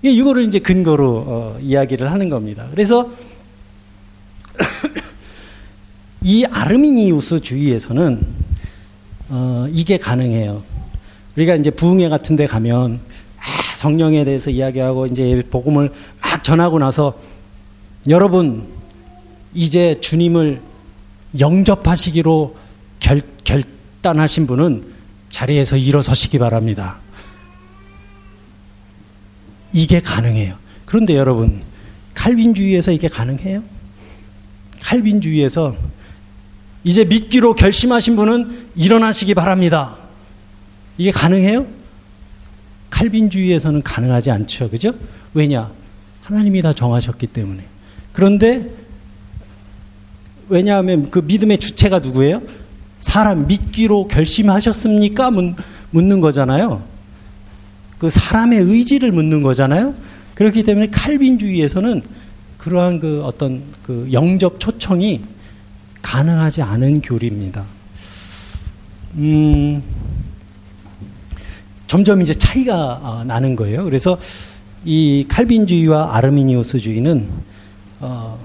이거를 0.03 0.43
이제 0.43 0.59
근거로 0.59 1.23
어, 1.27 1.59
이야기를 1.61 2.11
하는 2.11 2.29
겁니다. 2.29 2.67
그래서 2.71 3.09
이 6.21 6.45
아르미니우스 6.45 7.39
주의에서는 7.39 8.25
어, 9.29 9.67
이게 9.71 9.97
가능해요. 9.97 10.63
우리가 11.35 11.55
이제 11.55 11.71
부흥회 11.71 12.09
같은 12.09 12.35
데 12.35 12.45
가면 12.45 12.99
아, 12.99 13.14
성령에 13.75 14.23
대해서 14.25 14.49
이야기하고 14.49 15.05
이제 15.07 15.43
복음을 15.51 15.91
막 16.21 16.43
전하고 16.43 16.79
나서 16.79 17.13
여러분 18.07 18.67
이제 19.53 19.99
주님을 20.01 20.61
영접하시기로 21.39 22.55
결, 22.99 23.21
결단하신 23.43 24.47
분은 24.47 24.83
자리에서 25.29 25.77
일어서시기 25.77 26.39
바랍니다. 26.39 26.97
이게 29.73 29.99
가능해요. 29.99 30.55
그런데 30.85 31.15
여러분, 31.15 31.61
칼빈주의에서 32.13 32.91
이게 32.91 33.09
가능해요? 33.09 33.61
칼빈주의에서 34.81 35.75
이제 36.83 37.03
믿기로 37.03 37.55
결심하신 37.55 38.15
분은 38.15 38.69
일어나시기 38.75 39.33
바랍니다. 39.33 39.97
이게 40.97 41.11
가능해요? 41.11 41.65
칼빈주의에서는 42.95 43.81
가능하지 43.84 44.31
않죠. 44.31 44.69
그죠? 44.69 44.93
왜냐? 45.34 45.69
하나님이 46.23 46.62
다 46.62 46.71
정하셨기 46.71 47.27
때문에. 47.27 47.62
그런데 48.13 48.69
왜냐하면 50.47 51.12
그 51.12 51.19
믿음의 51.19 51.58
주체가 51.58 51.99
누구예요? 51.99 52.41
사람 52.99 53.47
믿기로 53.47 54.08
결심하셨습니까? 54.08 55.29
묻는 55.91 56.21
거잖아요. 56.21 56.84
그 57.97 58.10
사람의 58.10 58.62
의지를 58.62 59.12
묻는 59.12 59.43
거잖아요. 59.43 59.93
그렇기 60.34 60.63
때문에 60.63 60.88
칼빈주의에서는 60.88 62.01
그러한 62.58 63.01
그 63.01 63.23
어떤 63.25 63.62
그 63.84 64.08
영접 64.13 64.60
초청이 64.60 65.21
가능하지 66.01 66.62
않은 66.62 67.01
교리입니다. 67.01 67.65
음, 69.15 69.84
점점 71.88 72.21
이제 72.21 72.34
차이가 72.34 73.00
어, 73.02 73.24
나는 73.26 73.56
거예요. 73.56 73.84
그래서 73.84 74.17
이 74.84 75.26
칼빈주의와 75.28 76.15
아르미니오스주의는 76.15 77.30
어, 78.00 78.39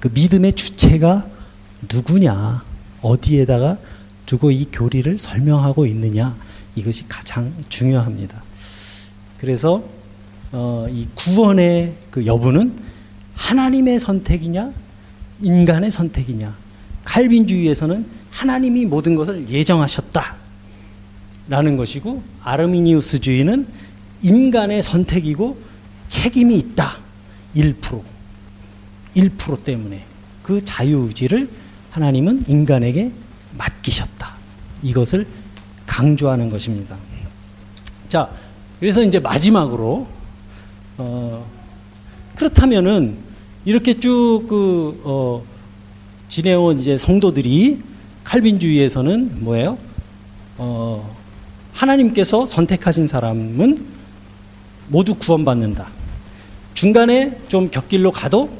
그 0.00 0.10
믿음의 0.12 0.52
주체가 0.52 1.26
누구냐, 1.90 2.62
어디에다가 3.02 3.78
두고 4.26 4.50
이 4.50 4.66
교리를 4.70 5.18
설명하고 5.18 5.86
있느냐, 5.86 6.36
이것이 6.76 7.06
가장 7.08 7.52
중요합니다. 7.68 8.42
그래서 9.38 9.82
어, 10.52 10.86
이 10.90 11.06
구원의 11.14 11.94
그 12.10 12.26
여부는 12.26 12.74
하나님의 13.34 13.98
선택이냐, 13.98 14.72
인간의 15.40 15.90
선택이냐. 15.90 16.54
칼빈주의에서는 17.04 18.06
하나님이 18.30 18.86
모든 18.86 19.14
것을 19.14 19.48
예정하셨다. 19.48 20.43
라는 21.48 21.76
것이고, 21.76 22.22
아르미니우스주의는 22.42 23.66
인간의 24.22 24.82
선택이고 24.82 25.58
책임이 26.08 26.56
있다. 26.56 26.98
1%. 27.54 28.02
1% 29.14 29.64
때문에 29.64 30.04
그 30.42 30.64
자유의지를 30.64 31.48
하나님은 31.90 32.44
인간에게 32.48 33.12
맡기셨다. 33.56 34.34
이것을 34.82 35.26
강조하는 35.86 36.50
것입니다. 36.50 36.96
자, 38.08 38.30
그래서 38.80 39.02
이제 39.02 39.20
마지막으로 39.20 40.06
어, 40.98 41.46
그렇다면은 42.34 43.16
이렇게 43.64 43.98
쭉그 43.98 45.02
어, 45.04 45.44
지내온 46.28 46.78
이제 46.78 46.98
성도들이 46.98 47.80
칼빈주의에서는 48.24 49.44
뭐예요? 49.44 49.78
어, 50.58 51.16
하나님께서 51.74 52.46
선택하신 52.46 53.06
사람은 53.06 53.84
모두 54.88 55.14
구원받는다. 55.14 55.88
중간에 56.74 57.38
좀 57.48 57.70
곁길로 57.70 58.10
가도 58.12 58.50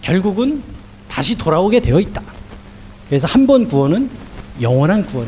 결국은 0.00 0.62
다시 1.08 1.36
돌아오게 1.36 1.80
되어 1.80 2.00
있다. 2.00 2.22
그래서 3.08 3.26
한 3.28 3.46
번 3.46 3.66
구원은 3.66 4.08
영원한 4.60 5.04
구원. 5.04 5.26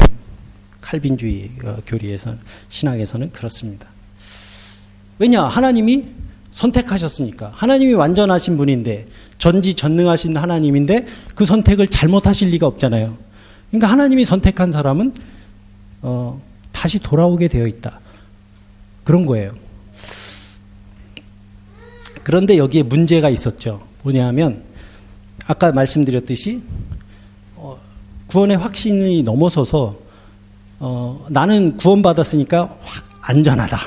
칼빈주의 0.80 1.50
어, 1.64 1.76
교리에서 1.86 2.34
신학에서는 2.68 3.32
그렇습니다. 3.32 3.88
왜냐 5.18 5.42
하나님이 5.44 6.04
선택하셨으니까 6.50 7.52
하나님이 7.54 7.94
완전하신 7.94 8.56
분인데 8.56 9.06
전지 9.38 9.74
전능하신 9.74 10.36
하나님인데 10.36 11.06
그 11.34 11.46
선택을 11.46 11.88
잘못하실 11.88 12.50
리가 12.50 12.66
없잖아요. 12.66 13.16
그러니까 13.70 13.90
하나님이 13.90 14.24
선택한 14.24 14.70
사람은 14.70 15.14
어, 16.02 16.40
다시 16.84 16.98
돌아오게 16.98 17.48
되어 17.48 17.66
있다. 17.66 17.98
그런 19.04 19.24
거예요. 19.24 19.52
그런데 22.22 22.58
여기에 22.58 22.82
문제가 22.82 23.30
있었죠. 23.30 23.80
뭐냐면 24.02 24.62
아까 25.46 25.72
말씀드렸듯이 25.72 26.60
어, 27.56 27.78
구원의 28.26 28.58
확신이 28.58 29.22
넘어서서 29.22 29.96
어, 30.78 31.24
나는 31.30 31.78
구원받았으니까 31.78 32.76
안전하다. 33.22 33.78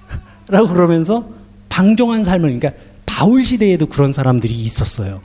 라고 0.48 0.68
그러면서 0.68 1.28
방종한 1.68 2.24
삶을, 2.24 2.58
그러니까 2.58 2.82
바울 3.04 3.44
시대에도 3.44 3.84
그런 3.84 4.14
사람들이 4.14 4.54
있었어요. 4.54 5.20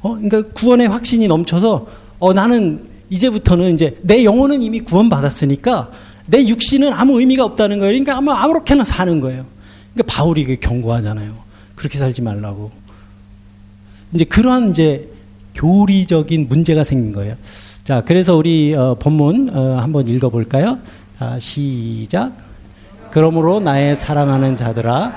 어, 0.00 0.14
그러니까 0.14 0.42
구원의 0.52 0.86
확신이 0.86 1.26
넘쳐서 1.26 1.88
어, 2.20 2.32
나는 2.32 2.88
이제부터는 3.10 3.74
이제 3.74 3.98
내 4.02 4.22
영혼은 4.22 4.62
이미 4.62 4.78
구원받았으니까 4.78 6.11
내 6.32 6.46
육신은 6.46 6.94
아무 6.94 7.20
의미가 7.20 7.44
없다는 7.44 7.78
거예요. 7.78 7.92
그러니까 7.92 8.16
아무, 8.16 8.32
아무렇게나 8.32 8.84
사는 8.84 9.20
거예요. 9.20 9.44
그러니까 9.92 10.16
바울이 10.16 10.58
경고하잖아요. 10.58 11.34
그렇게 11.74 11.98
살지 11.98 12.22
말라고. 12.22 12.70
이제 14.14 14.24
그러한 14.24 14.70
이제 14.70 15.10
교리적인 15.54 16.48
문제가 16.48 16.84
생긴 16.84 17.12
거예요. 17.12 17.34
자, 17.84 18.02
그래서 18.06 18.34
우리 18.34 18.74
어, 18.74 18.96
본문 18.98 19.50
어, 19.52 19.78
한번 19.82 20.08
읽어볼까요? 20.08 20.78
자, 21.18 21.38
시작. 21.38 22.32
그러므로 23.10 23.60
나의 23.60 23.94
사랑하는 23.94 24.56
자들아, 24.56 25.12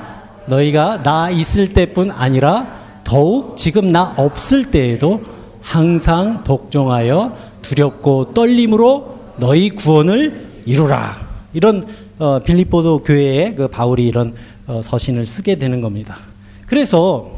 너희가 0.48 1.02
나 1.04 1.30
있을 1.30 1.70
때뿐 1.70 2.12
아니라 2.12 2.68
더욱 3.06 3.56
지금 3.56 3.90
나 3.90 4.14
없을 4.18 4.66
때에도 4.66 5.24
항상 5.62 6.44
복종하여 6.44 7.38
두렵고 7.62 8.34
떨림으로 8.34 9.16
너희 9.38 9.70
구원을 9.70 10.45
이루라. 10.66 11.36
이런 11.54 11.86
어, 12.18 12.40
빌립보도 12.40 13.04
교회에 13.04 13.54
그 13.54 13.68
바울이 13.68 14.06
이런 14.08 14.34
어, 14.68 14.82
서신을 14.84 15.26
쓰게 15.26 15.56
되는 15.56 15.82
겁니다. 15.82 16.18
그래서 16.66 17.32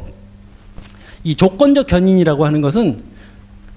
이 1.24 1.34
조건적 1.34 1.86
견인이라고 1.86 2.46
하는 2.46 2.60
것은 2.60 3.00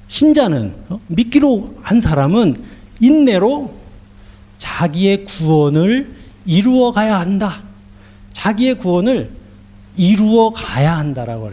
신자는 0.07 0.73
어? 0.89 0.99
믿기로 1.07 1.75
한 1.81 1.99
사람은 1.99 2.55
인내로 2.99 3.73
자기의 4.57 5.25
구원을 5.25 6.11
이루어 6.45 6.91
가야 6.91 7.19
한다. 7.19 7.63
자기의 8.33 8.75
구원을 8.75 9.29
이루어 9.97 10.51
가야 10.51 10.97
한다라고 10.97 11.51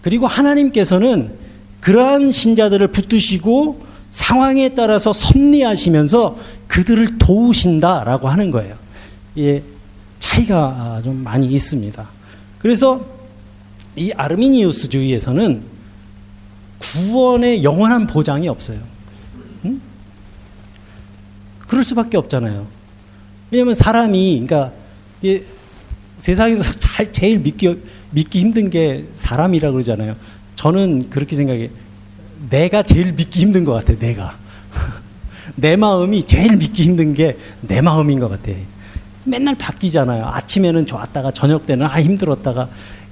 그리고 0.00 0.26
하나님께서는 0.26 1.36
그러한 1.80 2.32
신자들을 2.32 2.88
붙드시고 2.88 3.91
상황에 4.12 4.74
따라서 4.74 5.12
섭리하시면서 5.12 6.38
그들을 6.68 7.18
도우신다라고 7.18 8.28
하는 8.28 8.50
거예요. 8.50 8.76
예, 9.38 9.62
차이가 10.20 11.00
좀 11.02 11.24
많이 11.24 11.46
있습니다. 11.48 12.08
그래서 12.58 13.04
이 13.96 14.12
아르미니우스주의에서는 14.12 15.62
구원의 16.78 17.64
영원한 17.64 18.06
보장이 18.06 18.48
없어요. 18.48 18.78
응? 19.64 19.80
그럴 21.66 21.82
수밖에 21.82 22.16
없잖아요. 22.18 22.66
왜냐하면 23.50 23.74
사람이 23.74 24.46
그러니까 24.46 24.72
세상에서 26.20 26.72
잘 26.78 27.12
제일 27.12 27.38
믿기 27.38 27.80
믿기 28.10 28.40
힘든 28.40 28.68
게 28.68 29.06
사람이라 29.14 29.72
그러잖아요. 29.72 30.16
저는 30.56 31.08
그렇게 31.10 31.34
생각해. 31.34 31.70
내가 32.50 32.82
제일 32.82 33.12
믿기 33.12 33.40
힘든 33.40 33.64
것 33.64 33.72
같아. 33.72 33.98
내가 33.98 34.34
내 35.54 35.76
마음이 35.76 36.24
제일 36.24 36.56
믿기 36.56 36.82
힘든 36.84 37.14
게 37.14 37.36
내 37.62 37.80
마음인 37.80 38.18
것 38.18 38.28
같아. 38.28 38.52
맨날 39.24 39.54
바뀌잖아요. 39.56 40.26
아침에는 40.26 40.86
좋았다가 40.86 41.30
저녁 41.30 41.66
때는 41.66 41.86
아 41.86 42.00
힘들었다가 42.02 42.68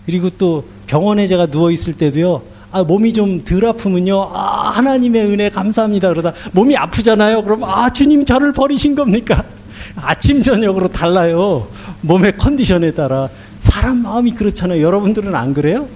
그리고 0.07 0.29
또 0.31 0.65
병원에 0.87 1.27
제가 1.27 1.47
누워 1.47 1.71
있을 1.71 1.95
때도요. 1.95 2.43
아, 2.73 2.83
몸이 2.85 3.13
좀 3.13 3.45
덜 3.45 3.65
아프면요. 3.67 4.31
아, 4.33 4.71
하나님의 4.75 5.25
은혜 5.27 5.51
감사합니다. 5.51 6.09
그러다 6.09 6.33
몸이 6.53 6.77
아프잖아요. 6.77 7.43
그럼 7.45 7.65
아, 7.65 7.91
주님 7.93 8.25
저를 8.25 8.53
버리신 8.53 8.95
겁니까? 8.95 9.45
아침 9.97 10.43
저녁으로 10.43 10.89
달라요. 10.89 11.69
몸의 12.03 12.37
컨디션에 12.37 12.93
따라 12.93 13.29
사람 13.61 13.99
마음이 14.03 14.35
그렇잖아요. 14.35 14.83
여러분들은 14.83 15.35
안 15.35 15.53
그래요? 15.55 15.89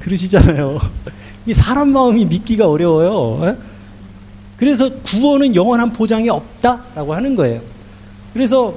그러시잖아요. 0.00 0.80
이 1.46 1.54
사람 1.54 1.90
마음이 1.90 2.24
믿기가 2.26 2.68
어려워요. 2.68 3.48
에? 3.48 3.56
그래서 4.56 4.88
구원은 5.02 5.54
영원한 5.54 5.92
보장이 5.92 6.28
없다라고 6.30 7.14
하는 7.14 7.34
거예요. 7.36 7.60
그래서 8.32 8.74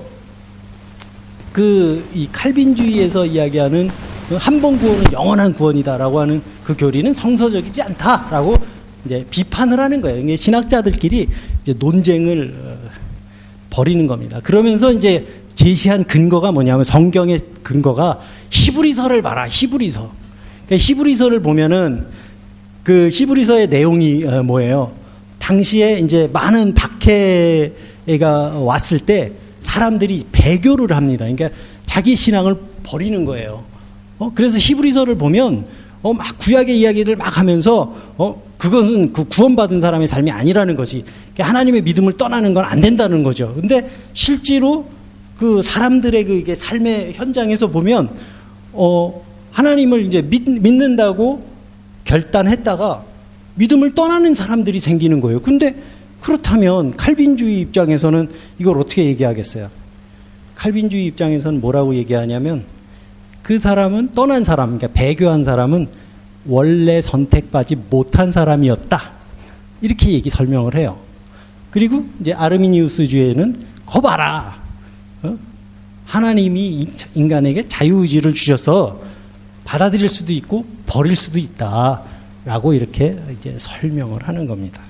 그 1.53 2.03
이 2.13 2.28
칼빈주의에서 2.32 3.26
이야기하는 3.26 3.89
그 4.30 4.36
한번 4.36 4.78
구원은 4.78 5.13
영원한 5.13 5.53
구원이다라고 5.53 6.20
하는 6.20 6.41
그 6.63 6.76
교리는 6.76 7.13
성서적이지 7.13 7.82
않다라고 7.82 8.55
이제 9.05 9.26
비판을 9.30 9.80
하는 9.80 10.01
거예요. 10.01 10.20
이게 10.20 10.36
신학자들끼리 10.36 11.30
이제 11.61 11.76
논쟁을 11.78 12.55
어, 12.61 12.89
벌이는 13.70 14.07
겁니다. 14.07 14.39
그러면서 14.43 14.91
이제 14.91 15.26
제시한 15.55 16.03
근거가 16.03 16.51
뭐냐면 16.51 16.84
성경의 16.84 17.39
근거가 17.63 18.20
히브리서를 18.49 19.22
봐라. 19.22 19.47
히브리서. 19.47 20.11
그러니까 20.65 20.86
히브리서를 20.86 21.41
보면은 21.41 22.07
그 22.88 23.09
히브리서의 23.11 23.67
내용이 23.67 24.23
어, 24.23 24.43
뭐예요? 24.43 24.93
당시에 25.39 25.99
이제 25.99 26.29
많은 26.31 26.73
박해가 26.73 28.59
왔을 28.59 28.99
때 28.99 29.33
사람들이 29.59 30.23
배교를 30.31 30.95
합니다. 30.95 31.25
그러니까 31.25 31.49
자기 31.85 32.15
신앙을 32.15 32.55
버리는 32.83 33.25
거예요. 33.25 33.65
어? 34.19 34.31
그래서 34.33 34.57
히브리서를 34.57 35.17
보면 35.17 35.65
어, 36.01 36.13
막 36.13 36.38
구약의 36.38 36.79
이야기를 36.79 37.17
막 37.17 37.38
하면서 37.38 37.93
어, 38.17 38.41
그것은 38.57 39.11
그 39.11 39.25
구원받은 39.25 39.81
사람의 39.81 40.07
삶이 40.07 40.31
아니라는 40.31 40.75
거지. 40.75 41.03
그러니까 41.33 41.49
하나님의 41.49 41.81
믿음을 41.81 42.13
떠나는 42.15 42.53
건 42.53 42.63
안 42.63 42.79
된다는 42.79 43.21
거죠. 43.21 43.53
근데 43.59 43.89
실제로 44.13 44.88
그 45.38 45.61
사람들의 45.61 46.23
그 46.23 46.33
이게 46.35 46.55
삶의 46.55 47.15
현장에서 47.15 47.67
보면 47.67 48.11
어, 48.71 49.25
하나님을 49.51 50.05
이제 50.05 50.21
믿, 50.21 50.49
믿는다고 50.49 51.57
결단했다가 52.08 53.03
믿음을 53.55 53.93
떠나는 53.93 54.34
사람들이 54.34 54.80
생기는 54.80 55.20
거예요. 55.20 55.41
근데 55.41 55.76
그렇다면 56.22 56.95
칼빈주의 56.95 57.60
입장에서는 57.60 58.30
이걸 58.60 58.80
어떻게 58.80 59.05
얘기하겠어요? 59.05 59.70
칼빈주의 60.55 61.05
입장에서는 61.05 61.62
뭐라고 61.62 61.93
얘기하냐면 61.95 62.64
그 63.43 63.60
사람은 63.60 64.14
떠난 64.14 64.43
사람, 64.43 64.78
그러니까 64.78 64.88
배교한 64.99 65.43
사람은 65.43 65.88
원래 66.47 67.01
선택받지 67.01 67.76
못한 67.89 68.32
사람이었다. 68.32 69.12
이렇게 69.82 70.12
얘기 70.12 70.30
설명을 70.30 70.76
해요. 70.76 70.97
그리고 71.70 72.05
이제 72.20 72.34
아르미니우스주의는 72.34 73.55
거 73.86 74.01
봐라. 74.01 74.55
어? 75.24 75.38
하나님이 76.05 76.88
인간에게 77.16 77.68
자유의지를 77.68 78.34
주셔서 78.34 79.01
받아들일 79.68 80.07
수도 80.07 80.32
있고 80.32 80.65
버릴 80.86 81.18
수도 81.18 81.38
있다. 81.39 82.01
라고 82.45 82.74
이렇게 82.74 83.20
이제 83.38 83.53
설명을 83.57 84.26
하는 84.26 84.47
겁니다. 84.47 84.82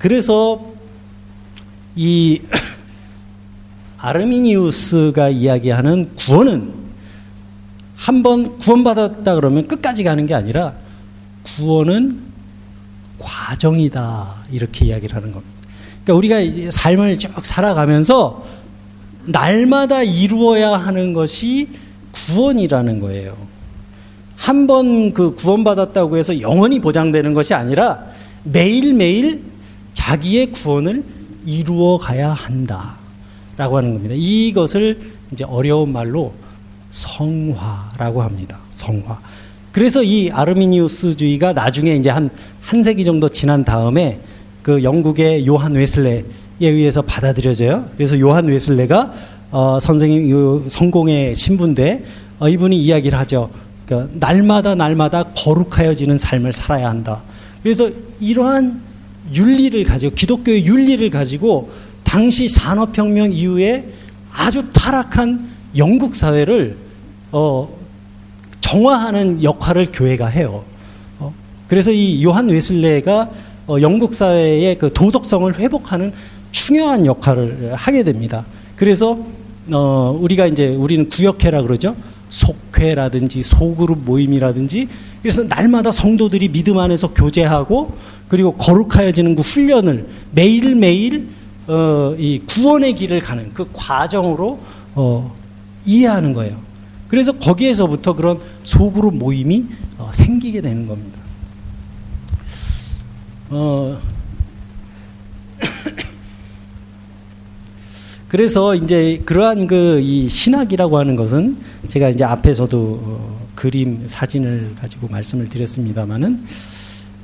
그래서 0.00 0.60
이 1.94 2.40
아르미니우스가 3.98 5.28
이야기하는 5.28 6.16
구원은 6.16 6.80
한 7.94 8.22
번 8.24 8.58
구원받았다 8.58 9.34
그러면 9.36 9.68
끝까지 9.68 10.02
가는 10.02 10.26
게 10.26 10.34
아니라 10.34 10.72
구원은 11.44 12.18
과정이다. 13.20 14.36
이렇게 14.50 14.86
이야기를 14.86 15.14
하는 15.14 15.30
겁니다. 15.30 15.54
그러니까 16.04 16.14
우리가 16.38 16.70
삶을 16.72 17.18
쭉 17.20 17.30
살아가면서 17.46 18.44
날마다 19.26 20.02
이루어야 20.02 20.72
하는 20.72 21.12
것이 21.12 21.68
구원이라는 22.12 23.00
거예요. 23.00 23.36
한 24.36 24.66
번 24.66 25.12
그 25.12 25.34
구원받았다고 25.34 26.16
해서 26.16 26.40
영원히 26.40 26.80
보장되는 26.80 27.34
것이 27.34 27.52
아니라 27.54 28.04
매일매일 28.44 29.42
자기의 29.92 30.46
구원을 30.52 31.04
이루어 31.44 31.98
가야 31.98 32.30
한다. 32.32 32.96
라고 33.56 33.76
하는 33.76 33.92
겁니다. 33.92 34.14
이것을 34.16 34.98
이제 35.32 35.44
어려운 35.44 35.92
말로 35.92 36.32
성화라고 36.90 38.22
합니다. 38.22 38.58
성화. 38.70 39.20
그래서 39.72 40.02
이 40.02 40.30
아르미니우스주의가 40.30 41.52
나중에 41.52 41.94
이제 41.94 42.08
한, 42.10 42.30
한 42.62 42.82
세기 42.82 43.04
정도 43.04 43.28
지난 43.28 43.62
다음에 43.64 44.18
그 44.62 44.82
영국의 44.82 45.46
요한 45.46 45.72
웨슬레에 45.72 46.24
의해서 46.60 47.02
받아들여져요. 47.02 47.90
그래서 47.96 48.18
요한 48.18 48.46
웨슬레가 48.46 49.12
어, 49.50 49.78
선생님 49.80 50.68
성공의 50.68 51.34
신부인데 51.34 52.04
어, 52.38 52.48
이분이 52.48 52.78
이야기를 52.78 53.18
하죠. 53.18 53.50
그러니까 53.84 54.12
날마다 54.14 54.74
날마다 54.74 55.24
거룩하여지는 55.34 56.18
삶을 56.18 56.52
살아야 56.52 56.88
한다. 56.88 57.22
그래서 57.62 57.90
이러한 58.20 58.80
윤리를 59.34 59.82
가지고 59.84 60.14
기독교의 60.14 60.64
윤리를 60.66 61.08
가지고 61.10 61.70
당시 62.04 62.48
산업혁명 62.48 63.32
이후에 63.32 63.88
아주 64.32 64.64
타락한 64.72 65.48
영국 65.76 66.14
사회를 66.14 66.76
어, 67.32 67.68
정화하는 68.60 69.42
역할을 69.42 69.88
교회가 69.92 70.26
해요. 70.26 70.64
어, 71.18 71.32
그래서 71.68 71.90
이 71.90 72.22
요한 72.24 72.48
웨슬레가 72.48 73.30
어, 73.66 73.80
영국 73.80 74.14
사회의 74.14 74.76
그 74.78 74.92
도덕성을 74.92 75.58
회복하는 75.58 76.12
중요한 76.52 77.06
역할을 77.06 77.72
하게 77.74 78.02
됩니다. 78.02 78.44
그래서 78.76 79.18
어, 79.72 80.16
우리가 80.20 80.46
이제 80.46 80.68
우리는 80.68 81.08
구역회라 81.08 81.62
그러죠. 81.62 81.96
속회라든지 82.30 83.42
소그룹 83.42 84.04
모임이라든지 84.04 84.88
그래서 85.22 85.42
날마다 85.42 85.92
성도들이 85.92 86.48
믿음 86.48 86.78
안에서 86.78 87.12
교제하고 87.12 87.96
그리고 88.28 88.52
거룩하여지는 88.54 89.34
그 89.34 89.42
훈련을 89.42 90.08
매일매일 90.32 91.28
어, 91.66 92.14
이 92.18 92.40
구원의 92.46 92.94
길을 92.94 93.20
가는 93.20 93.52
그 93.52 93.68
과정으로 93.72 94.60
어, 94.94 95.34
이해하는 95.84 96.32
거예요. 96.32 96.56
그래서 97.08 97.32
거기에서부터 97.32 98.14
그런 98.14 98.38
소그룹 98.64 99.14
모임이 99.16 99.64
어, 99.98 100.10
생기게 100.12 100.60
되는 100.60 100.86
겁니다. 100.86 101.18
어, 103.50 103.98
그래서 108.30 108.76
이제 108.76 109.20
그러한 109.26 109.66
그 109.66 110.00
이 110.00 110.28
신학이라고 110.28 110.98
하는 110.98 111.16
것은 111.16 111.56
제가 111.88 112.10
이제 112.10 112.22
앞에서도 112.22 113.00
어, 113.02 113.46
그림 113.56 114.04
사진을 114.06 114.76
가지고 114.80 115.08
말씀을 115.08 115.48
드렸습니다만은 115.48 116.44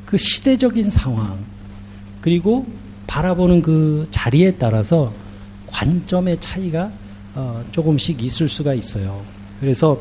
그 0.05 0.19
시대적인 0.19 0.91
상황 0.91 1.39
그리고 2.21 2.67
바라보는 3.07 3.63
그 3.63 4.09
자리에 4.11 4.53
따라서 4.53 5.13
관점의 5.69 6.39
차이가 6.41 6.91
어, 7.37 7.65
조금씩 7.71 8.21
있을 8.23 8.49
수가 8.49 8.75
있어요. 8.75 9.23
그래서 9.61 10.01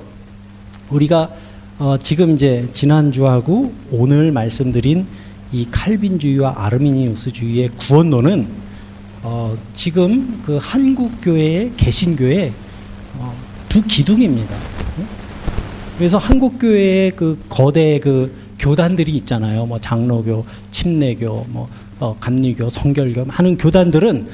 우리가 0.89 1.29
어, 1.77 1.97
지금 2.01 2.31
이제 2.31 2.67
지난주하고 2.73 3.71
오늘 3.91 4.31
말씀드린 4.31 5.05
이 5.51 5.67
칼빈주의와 5.69 6.55
아르미니우스주의의 6.57 7.69
구원론은 7.77 8.64
어, 9.27 9.55
지금 9.73 10.39
그 10.45 10.59
한국 10.61 11.11
교회의 11.19 11.71
개신 11.77 12.15
교회 12.15 12.53
어, 13.17 13.33
두 13.67 13.81
기둥입니다. 13.81 14.55
그래서 15.97 16.19
한국 16.19 16.59
교회의 16.59 17.09
그 17.15 17.35
거대 17.49 17.99
그 17.99 18.31
교단들이 18.59 19.11
있잖아요. 19.15 19.65
뭐 19.65 19.79
장로교, 19.79 20.45
침례교, 20.69 21.47
뭐 21.49 21.67
어, 21.99 22.15
감리교, 22.19 22.69
성결교 22.69 23.25
하는 23.27 23.57
교단들은 23.57 24.27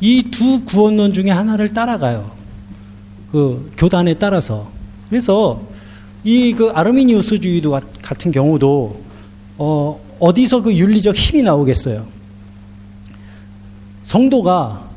이 0.00 0.22
두 0.30 0.64
구원론 0.64 1.12
중에 1.12 1.28
하나를 1.28 1.74
따라가요. 1.74 2.30
그 3.30 3.70
교단에 3.76 4.14
따라서. 4.14 4.70
그래서 5.10 5.60
이 6.24 6.54
그 6.56 6.70
아르미니우스주의도 6.70 7.78
같은 8.00 8.30
경우도 8.30 9.00
어, 9.58 10.00
어디서 10.18 10.62
그 10.62 10.74
윤리적 10.74 11.14
힘이 11.14 11.42
나오겠어요? 11.42 12.06
성도가 14.14 14.88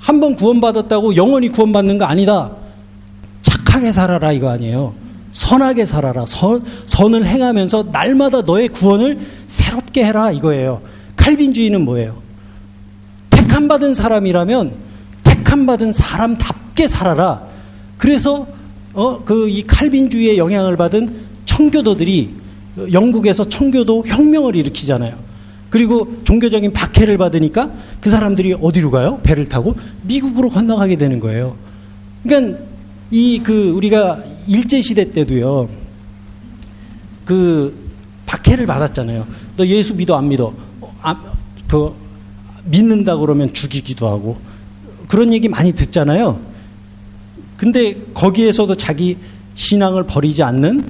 한 0.00 0.20
번 0.20 0.34
구원받았다고 0.34 1.14
영원히 1.16 1.48
구원받는 1.48 1.98
거 1.98 2.04
아니다. 2.06 2.50
착하게 3.42 3.92
살아라 3.92 4.32
이거 4.32 4.48
아니에요. 4.48 4.94
선하게 5.30 5.84
살아라. 5.84 6.24
선, 6.26 6.64
선을 6.86 7.24
행하면서 7.26 7.88
날마다 7.92 8.40
너의 8.42 8.68
구원을 8.68 9.20
새롭게 9.46 10.04
해라 10.04 10.32
이거예요. 10.32 10.80
칼빈주의는 11.16 11.84
뭐예요? 11.84 12.16
택함 13.30 13.68
받은 13.68 13.94
사람이라면 13.94 14.72
택함 15.22 15.66
받은 15.66 15.92
사람답게 15.92 16.88
살아라. 16.88 17.42
그래서 17.96 18.46
어, 18.94 19.22
그 19.24 19.48
이 19.48 19.64
칼빈주의의 19.66 20.36
영향을 20.38 20.76
받은 20.76 21.14
청교도들이 21.44 22.34
영국에서 22.92 23.44
청교도 23.44 24.04
혁명을 24.06 24.56
일으키잖아요. 24.56 25.27
그리고 25.70 26.20
종교적인 26.24 26.72
박해를 26.72 27.18
받으니까 27.18 27.70
그 28.00 28.08
사람들이 28.10 28.54
어디로 28.60 28.90
가요? 28.90 29.20
배를 29.22 29.46
타고 29.46 29.74
미국으로 30.02 30.48
건너가게 30.48 30.96
되는 30.96 31.20
거예요. 31.20 31.56
그러니까 32.22 32.58
이 33.10 33.40
그 33.42 33.70
우리가 33.70 34.18
일제 34.46 34.80
시대 34.80 35.10
때도요. 35.12 35.68
그 37.24 37.74
박해를 38.26 38.66
받았잖아요. 38.66 39.26
너 39.56 39.66
예수 39.66 39.94
믿어 39.94 40.16
안 40.16 40.28
믿어? 40.28 40.52
아, 41.02 41.20
그 41.68 41.94
믿는다 42.64 43.16
그러면 43.16 43.52
죽이기도 43.52 44.08
하고 44.08 44.36
그런 45.08 45.32
얘기 45.32 45.48
많이 45.48 45.72
듣잖아요. 45.72 46.38
근데 47.56 47.96
거기에서도 48.14 48.74
자기 48.76 49.16
신앙을 49.54 50.04
버리지 50.04 50.42
않는 50.42 50.84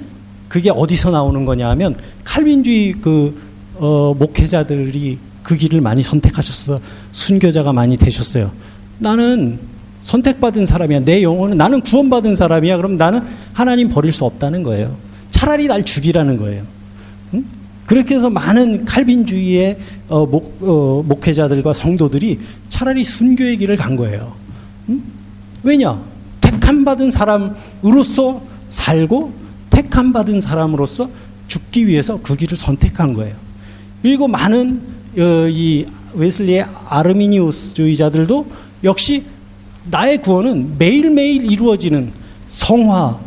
그게 0.48 0.70
어디서 0.70 1.10
나오는 1.10 1.44
거냐 1.44 1.68
하면 1.70 1.94
칼빈주의 2.24 2.94
그 3.00 3.47
어, 3.78 4.14
목회자들이 4.18 5.18
그 5.42 5.56
길을 5.56 5.80
많이 5.80 6.02
선택하셨어. 6.02 6.80
순교자가 7.12 7.72
많이 7.72 7.96
되셨어요. 7.96 8.50
나는 8.98 9.58
선택받은 10.02 10.66
사람이야. 10.66 11.00
내 11.00 11.22
영혼은 11.22 11.56
나는 11.56 11.80
구원받은 11.80 12.36
사람이야. 12.36 12.76
그럼 12.76 12.96
나는 12.96 13.22
하나님 13.52 13.88
버릴 13.88 14.12
수 14.12 14.24
없다는 14.24 14.62
거예요. 14.62 14.96
차라리 15.30 15.66
날 15.66 15.84
죽이라는 15.84 16.36
거예요. 16.36 16.64
응? 17.34 17.44
그렇게 17.86 18.16
해서 18.16 18.28
많은 18.30 18.84
칼빈주의의 18.84 19.78
어, 20.08 20.26
목, 20.26 20.58
어, 20.60 21.02
목회자들과 21.06 21.72
성도들이 21.72 22.40
차라리 22.68 23.04
순교의 23.04 23.58
길을 23.58 23.76
간 23.76 23.96
거예요. 23.96 24.34
응? 24.88 25.02
왜냐? 25.62 26.00
택함 26.40 26.84
받은 26.84 27.10
사람으로서 27.10 28.42
살고 28.68 29.32
택함 29.70 30.12
받은 30.12 30.40
사람으로서 30.40 31.08
죽기 31.48 31.86
위해서 31.86 32.18
그 32.22 32.36
길을 32.36 32.56
선택한 32.56 33.14
거예요. 33.14 33.47
그리고 34.02 34.28
많은 34.28 34.80
어, 35.18 35.48
이 35.48 35.86
웨슬리의 36.14 36.64
아르미니우스주의자들도 36.88 38.46
역시 38.84 39.24
나의 39.90 40.18
구원은 40.18 40.76
매일매일 40.78 41.50
이루어지는 41.50 42.12
성화, 42.48 43.18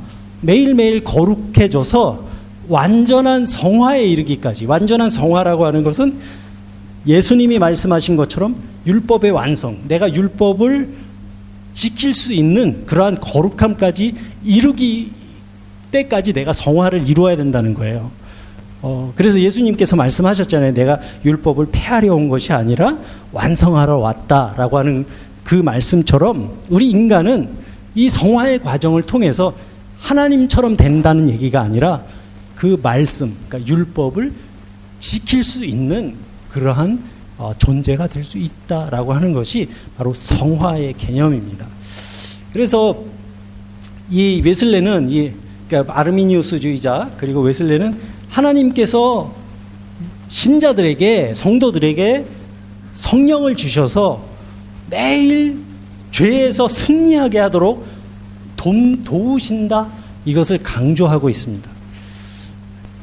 매일매일 0.42 1.04
거룩해져서 1.04 2.28
완전한 2.68 3.46
성화에 3.46 4.06
이르기까지, 4.06 4.66
완전한 4.66 5.10
성화라고 5.10 5.66
하는 5.66 5.84
것은 5.84 6.16
예수님이 7.06 7.60
말씀하신 7.60 8.16
것처럼 8.16 8.56
율법의 8.86 9.32
완성, 9.32 9.78
내가 9.88 10.14
율법을 10.14 10.90
지킬 11.74 12.14
수 12.14 12.34
있는 12.34 12.86
그러한 12.86 13.20
거룩함까지 13.20 14.14
이루기 14.44 15.12
때까지 15.92 16.34
내가 16.34 16.54
성화를 16.54 17.08
이루어야 17.08 17.36
된다는 17.36 17.74
거예요. 17.74 18.12
어, 18.82 19.14
그래서 19.16 19.40
예수님께서 19.40 19.96
말씀하셨잖아요. 19.96 20.74
내가 20.74 21.00
율법을 21.24 21.68
폐하려 21.72 22.16
온 22.16 22.30
것이 22.30 22.52
아니라 22.52 22.98
완성하러 23.32 23.98
왔다라고 23.98 24.78
하는 24.78 25.06
그 25.44 25.56
말씀처럼 25.56 26.58
우리 26.70 26.90
인간은 26.90 27.50
이 27.94 28.10
성화의 28.10 28.64
과정을 28.64 29.04
통해서 29.04 29.54
하나님처럼 30.00 30.78
된다는 30.78 31.30
얘기가 31.30 31.62
아니라 31.62 32.04
그 32.56 32.80
말씀, 32.82 33.36
그러니까 33.48 33.72
율법을 33.72 34.34
지킬 35.00 35.44
수 35.44 35.64
있는 35.66 36.16
그러한 36.50 37.04
어, 37.38 37.54
존재가 37.58 38.08
될 38.08 38.24
수 38.24 38.38
있다라고 38.38 39.14
하는 39.14 39.34
것이 39.34 39.68
바로 39.98 40.14
성화의 40.14 40.94
개념입니다. 40.98 41.66
그래서 42.54 43.04
이 44.10 44.42
웨슬레는 44.44 45.10
이 45.10 45.32
그러니까 45.68 45.98
아르미니우스주의자 45.98 47.12
그리고 47.18 47.42
웨슬레는 47.42 47.98
하나님께서 48.32 49.34
신자들에게 50.30 51.34
성도들에게 51.36 52.26
성령을 52.94 53.56
주셔서 53.56 54.24
매일 54.90 55.60
죄에서 56.12 56.68
승리하게 56.68 57.40
하도록 57.40 57.86
돈 58.56 59.04
도우신다 59.04 59.90
이것을 60.26 60.60
강조하고 60.60 61.30
있습니다. 61.30 61.70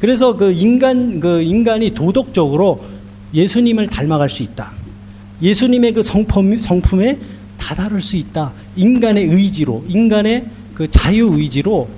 그래서 0.01 0.37
그 0.37 0.53
인간 0.53 1.21
그 1.21 1.43
인간이 1.43 1.91
도덕적으로 1.91 2.85
예수님을 3.35 3.89
닮아갈 3.89 4.29
수 4.29 4.43
있다. 4.43 4.73
예수님의 5.43 5.93
그 5.93 6.03
성품 6.03 6.59
성품에 6.59 7.19
다다를 7.59 8.01
수 8.01 8.17
있다. 8.17 8.53
인간의 8.77 9.25
의지로 9.27 9.85
인간의 9.89 10.47
그 10.75 10.89
자유 10.89 11.35
의지로 11.35 11.89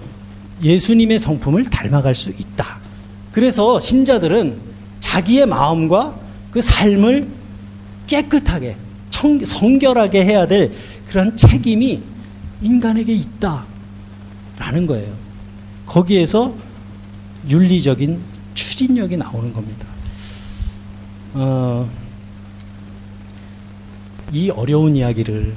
예수님의 0.63 1.19
성품을 1.19 1.65
닮아갈 1.71 2.15
수 2.15 2.31
있다. 2.31 2.81
그래서 3.33 3.79
신자들은 3.79 4.59
자기의 4.99 5.47
마음과 5.47 6.19
그 6.51 6.61
삶을 6.61 7.29
깨끗하게 8.07 8.77
청, 9.09 9.45
성결하게 9.45 10.25
해야 10.25 10.47
될 10.47 10.73
그런 11.09 11.37
책임이 11.37 12.03
인간에게 12.63 13.13
있다라는 13.13 14.87
거예요. 14.87 15.15
거기에서 15.87 16.55
윤리적인 17.49 18.21
추진력이 18.55 19.17
나오는 19.17 19.53
겁니다. 19.53 19.87
어, 21.35 21.89
이 24.33 24.51
어려운 24.51 24.97
이야기를 24.97 25.55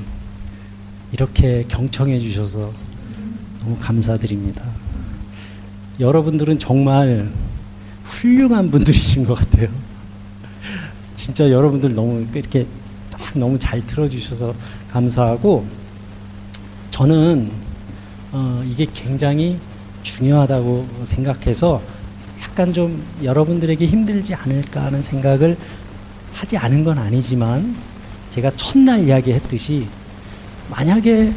이렇게 1.11 1.65
경청해 1.67 2.19
주셔서 2.19 2.71
너무 3.59 3.75
감사드립니다. 3.79 4.63
여러분들은 5.99 6.57
정말 6.59 7.31
훌륭한 8.03 8.69
분들이신 8.71 9.25
것 9.25 9.35
같아요. 9.35 9.69
진짜 11.15 11.49
여러분들 11.49 11.93
너무 11.93 12.25
이렇게 12.33 12.65
너무 13.35 13.57
잘 13.57 13.85
들어주셔서 13.85 14.53
감사하고 14.91 15.65
저는 16.91 17.51
어, 18.31 18.63
이게 18.67 18.85
굉장히 18.93 19.57
중요하다고 20.03 20.87
생각해서 21.05 21.81
약간 22.41 22.73
좀 22.73 23.03
여러분들에게 23.23 23.85
힘들지 23.85 24.35
않을까 24.35 24.85
하는 24.85 25.01
생각을 25.01 25.57
하지 26.33 26.57
않은 26.57 26.83
건 26.83 26.97
아니지만 26.97 27.75
제가 28.29 28.51
첫날 28.55 29.07
이야기했듯이 29.07 29.87
만약에 30.69 31.33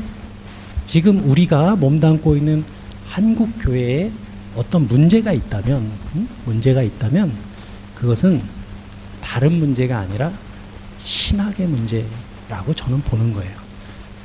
지금 0.85 1.29
우리가 1.29 1.77
몸담고 1.77 2.37
있는 2.37 2.65
한국 3.07 3.51
교회에 3.61 4.11
어떤 4.57 4.89
문제가 4.89 5.33
있다면 5.33 5.91
음? 6.15 6.29
문제가 6.47 6.83
있다면 6.83 7.33
그것은 7.95 8.43
다른 9.23 9.59
문제가 9.59 9.99
아니라 9.99 10.33
신학의 10.99 11.67
문제라고 11.67 12.75
저는 12.75 13.03
보는 13.03 13.33
거예요. 13.35 13.55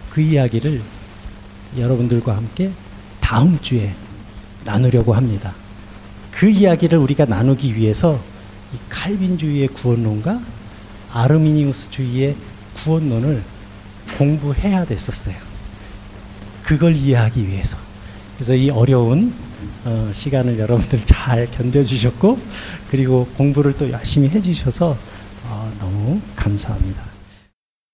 그 0.09 0.21
이야기를 0.21 0.82
여러분들과 1.77 2.36
함께 2.36 2.71
다음 3.19 3.59
주에 3.59 3.93
나누려고 4.63 5.13
합니다. 5.13 5.53
그 6.32 6.49
이야기를 6.49 6.97
우리가 6.97 7.25
나누기 7.25 7.75
위해서 7.75 8.19
이 8.73 8.77
칼빈주의의 8.89 9.67
구원론과 9.69 10.41
아르미니우스주의의 11.11 12.36
구원론을 12.75 13.43
공부해야 14.17 14.86
됐었어요. 14.86 15.36
그걸 16.63 16.95
이해하기 16.95 17.47
위해서. 17.47 17.77
그래서 18.36 18.55
이 18.55 18.69
어려운 18.69 19.34
어, 19.86 20.12
시간을 20.14 20.59
여러분들 20.59 21.01
잘 21.05 21.47
견뎌주셨고, 21.51 22.39
그리고 22.89 23.28
공부를 23.38 23.74
또 23.78 23.89
열심히 23.89 24.30
해주셔서 24.30 24.97
어, 25.43 25.72
너무 25.80 26.22
감사합니다. 26.36 27.11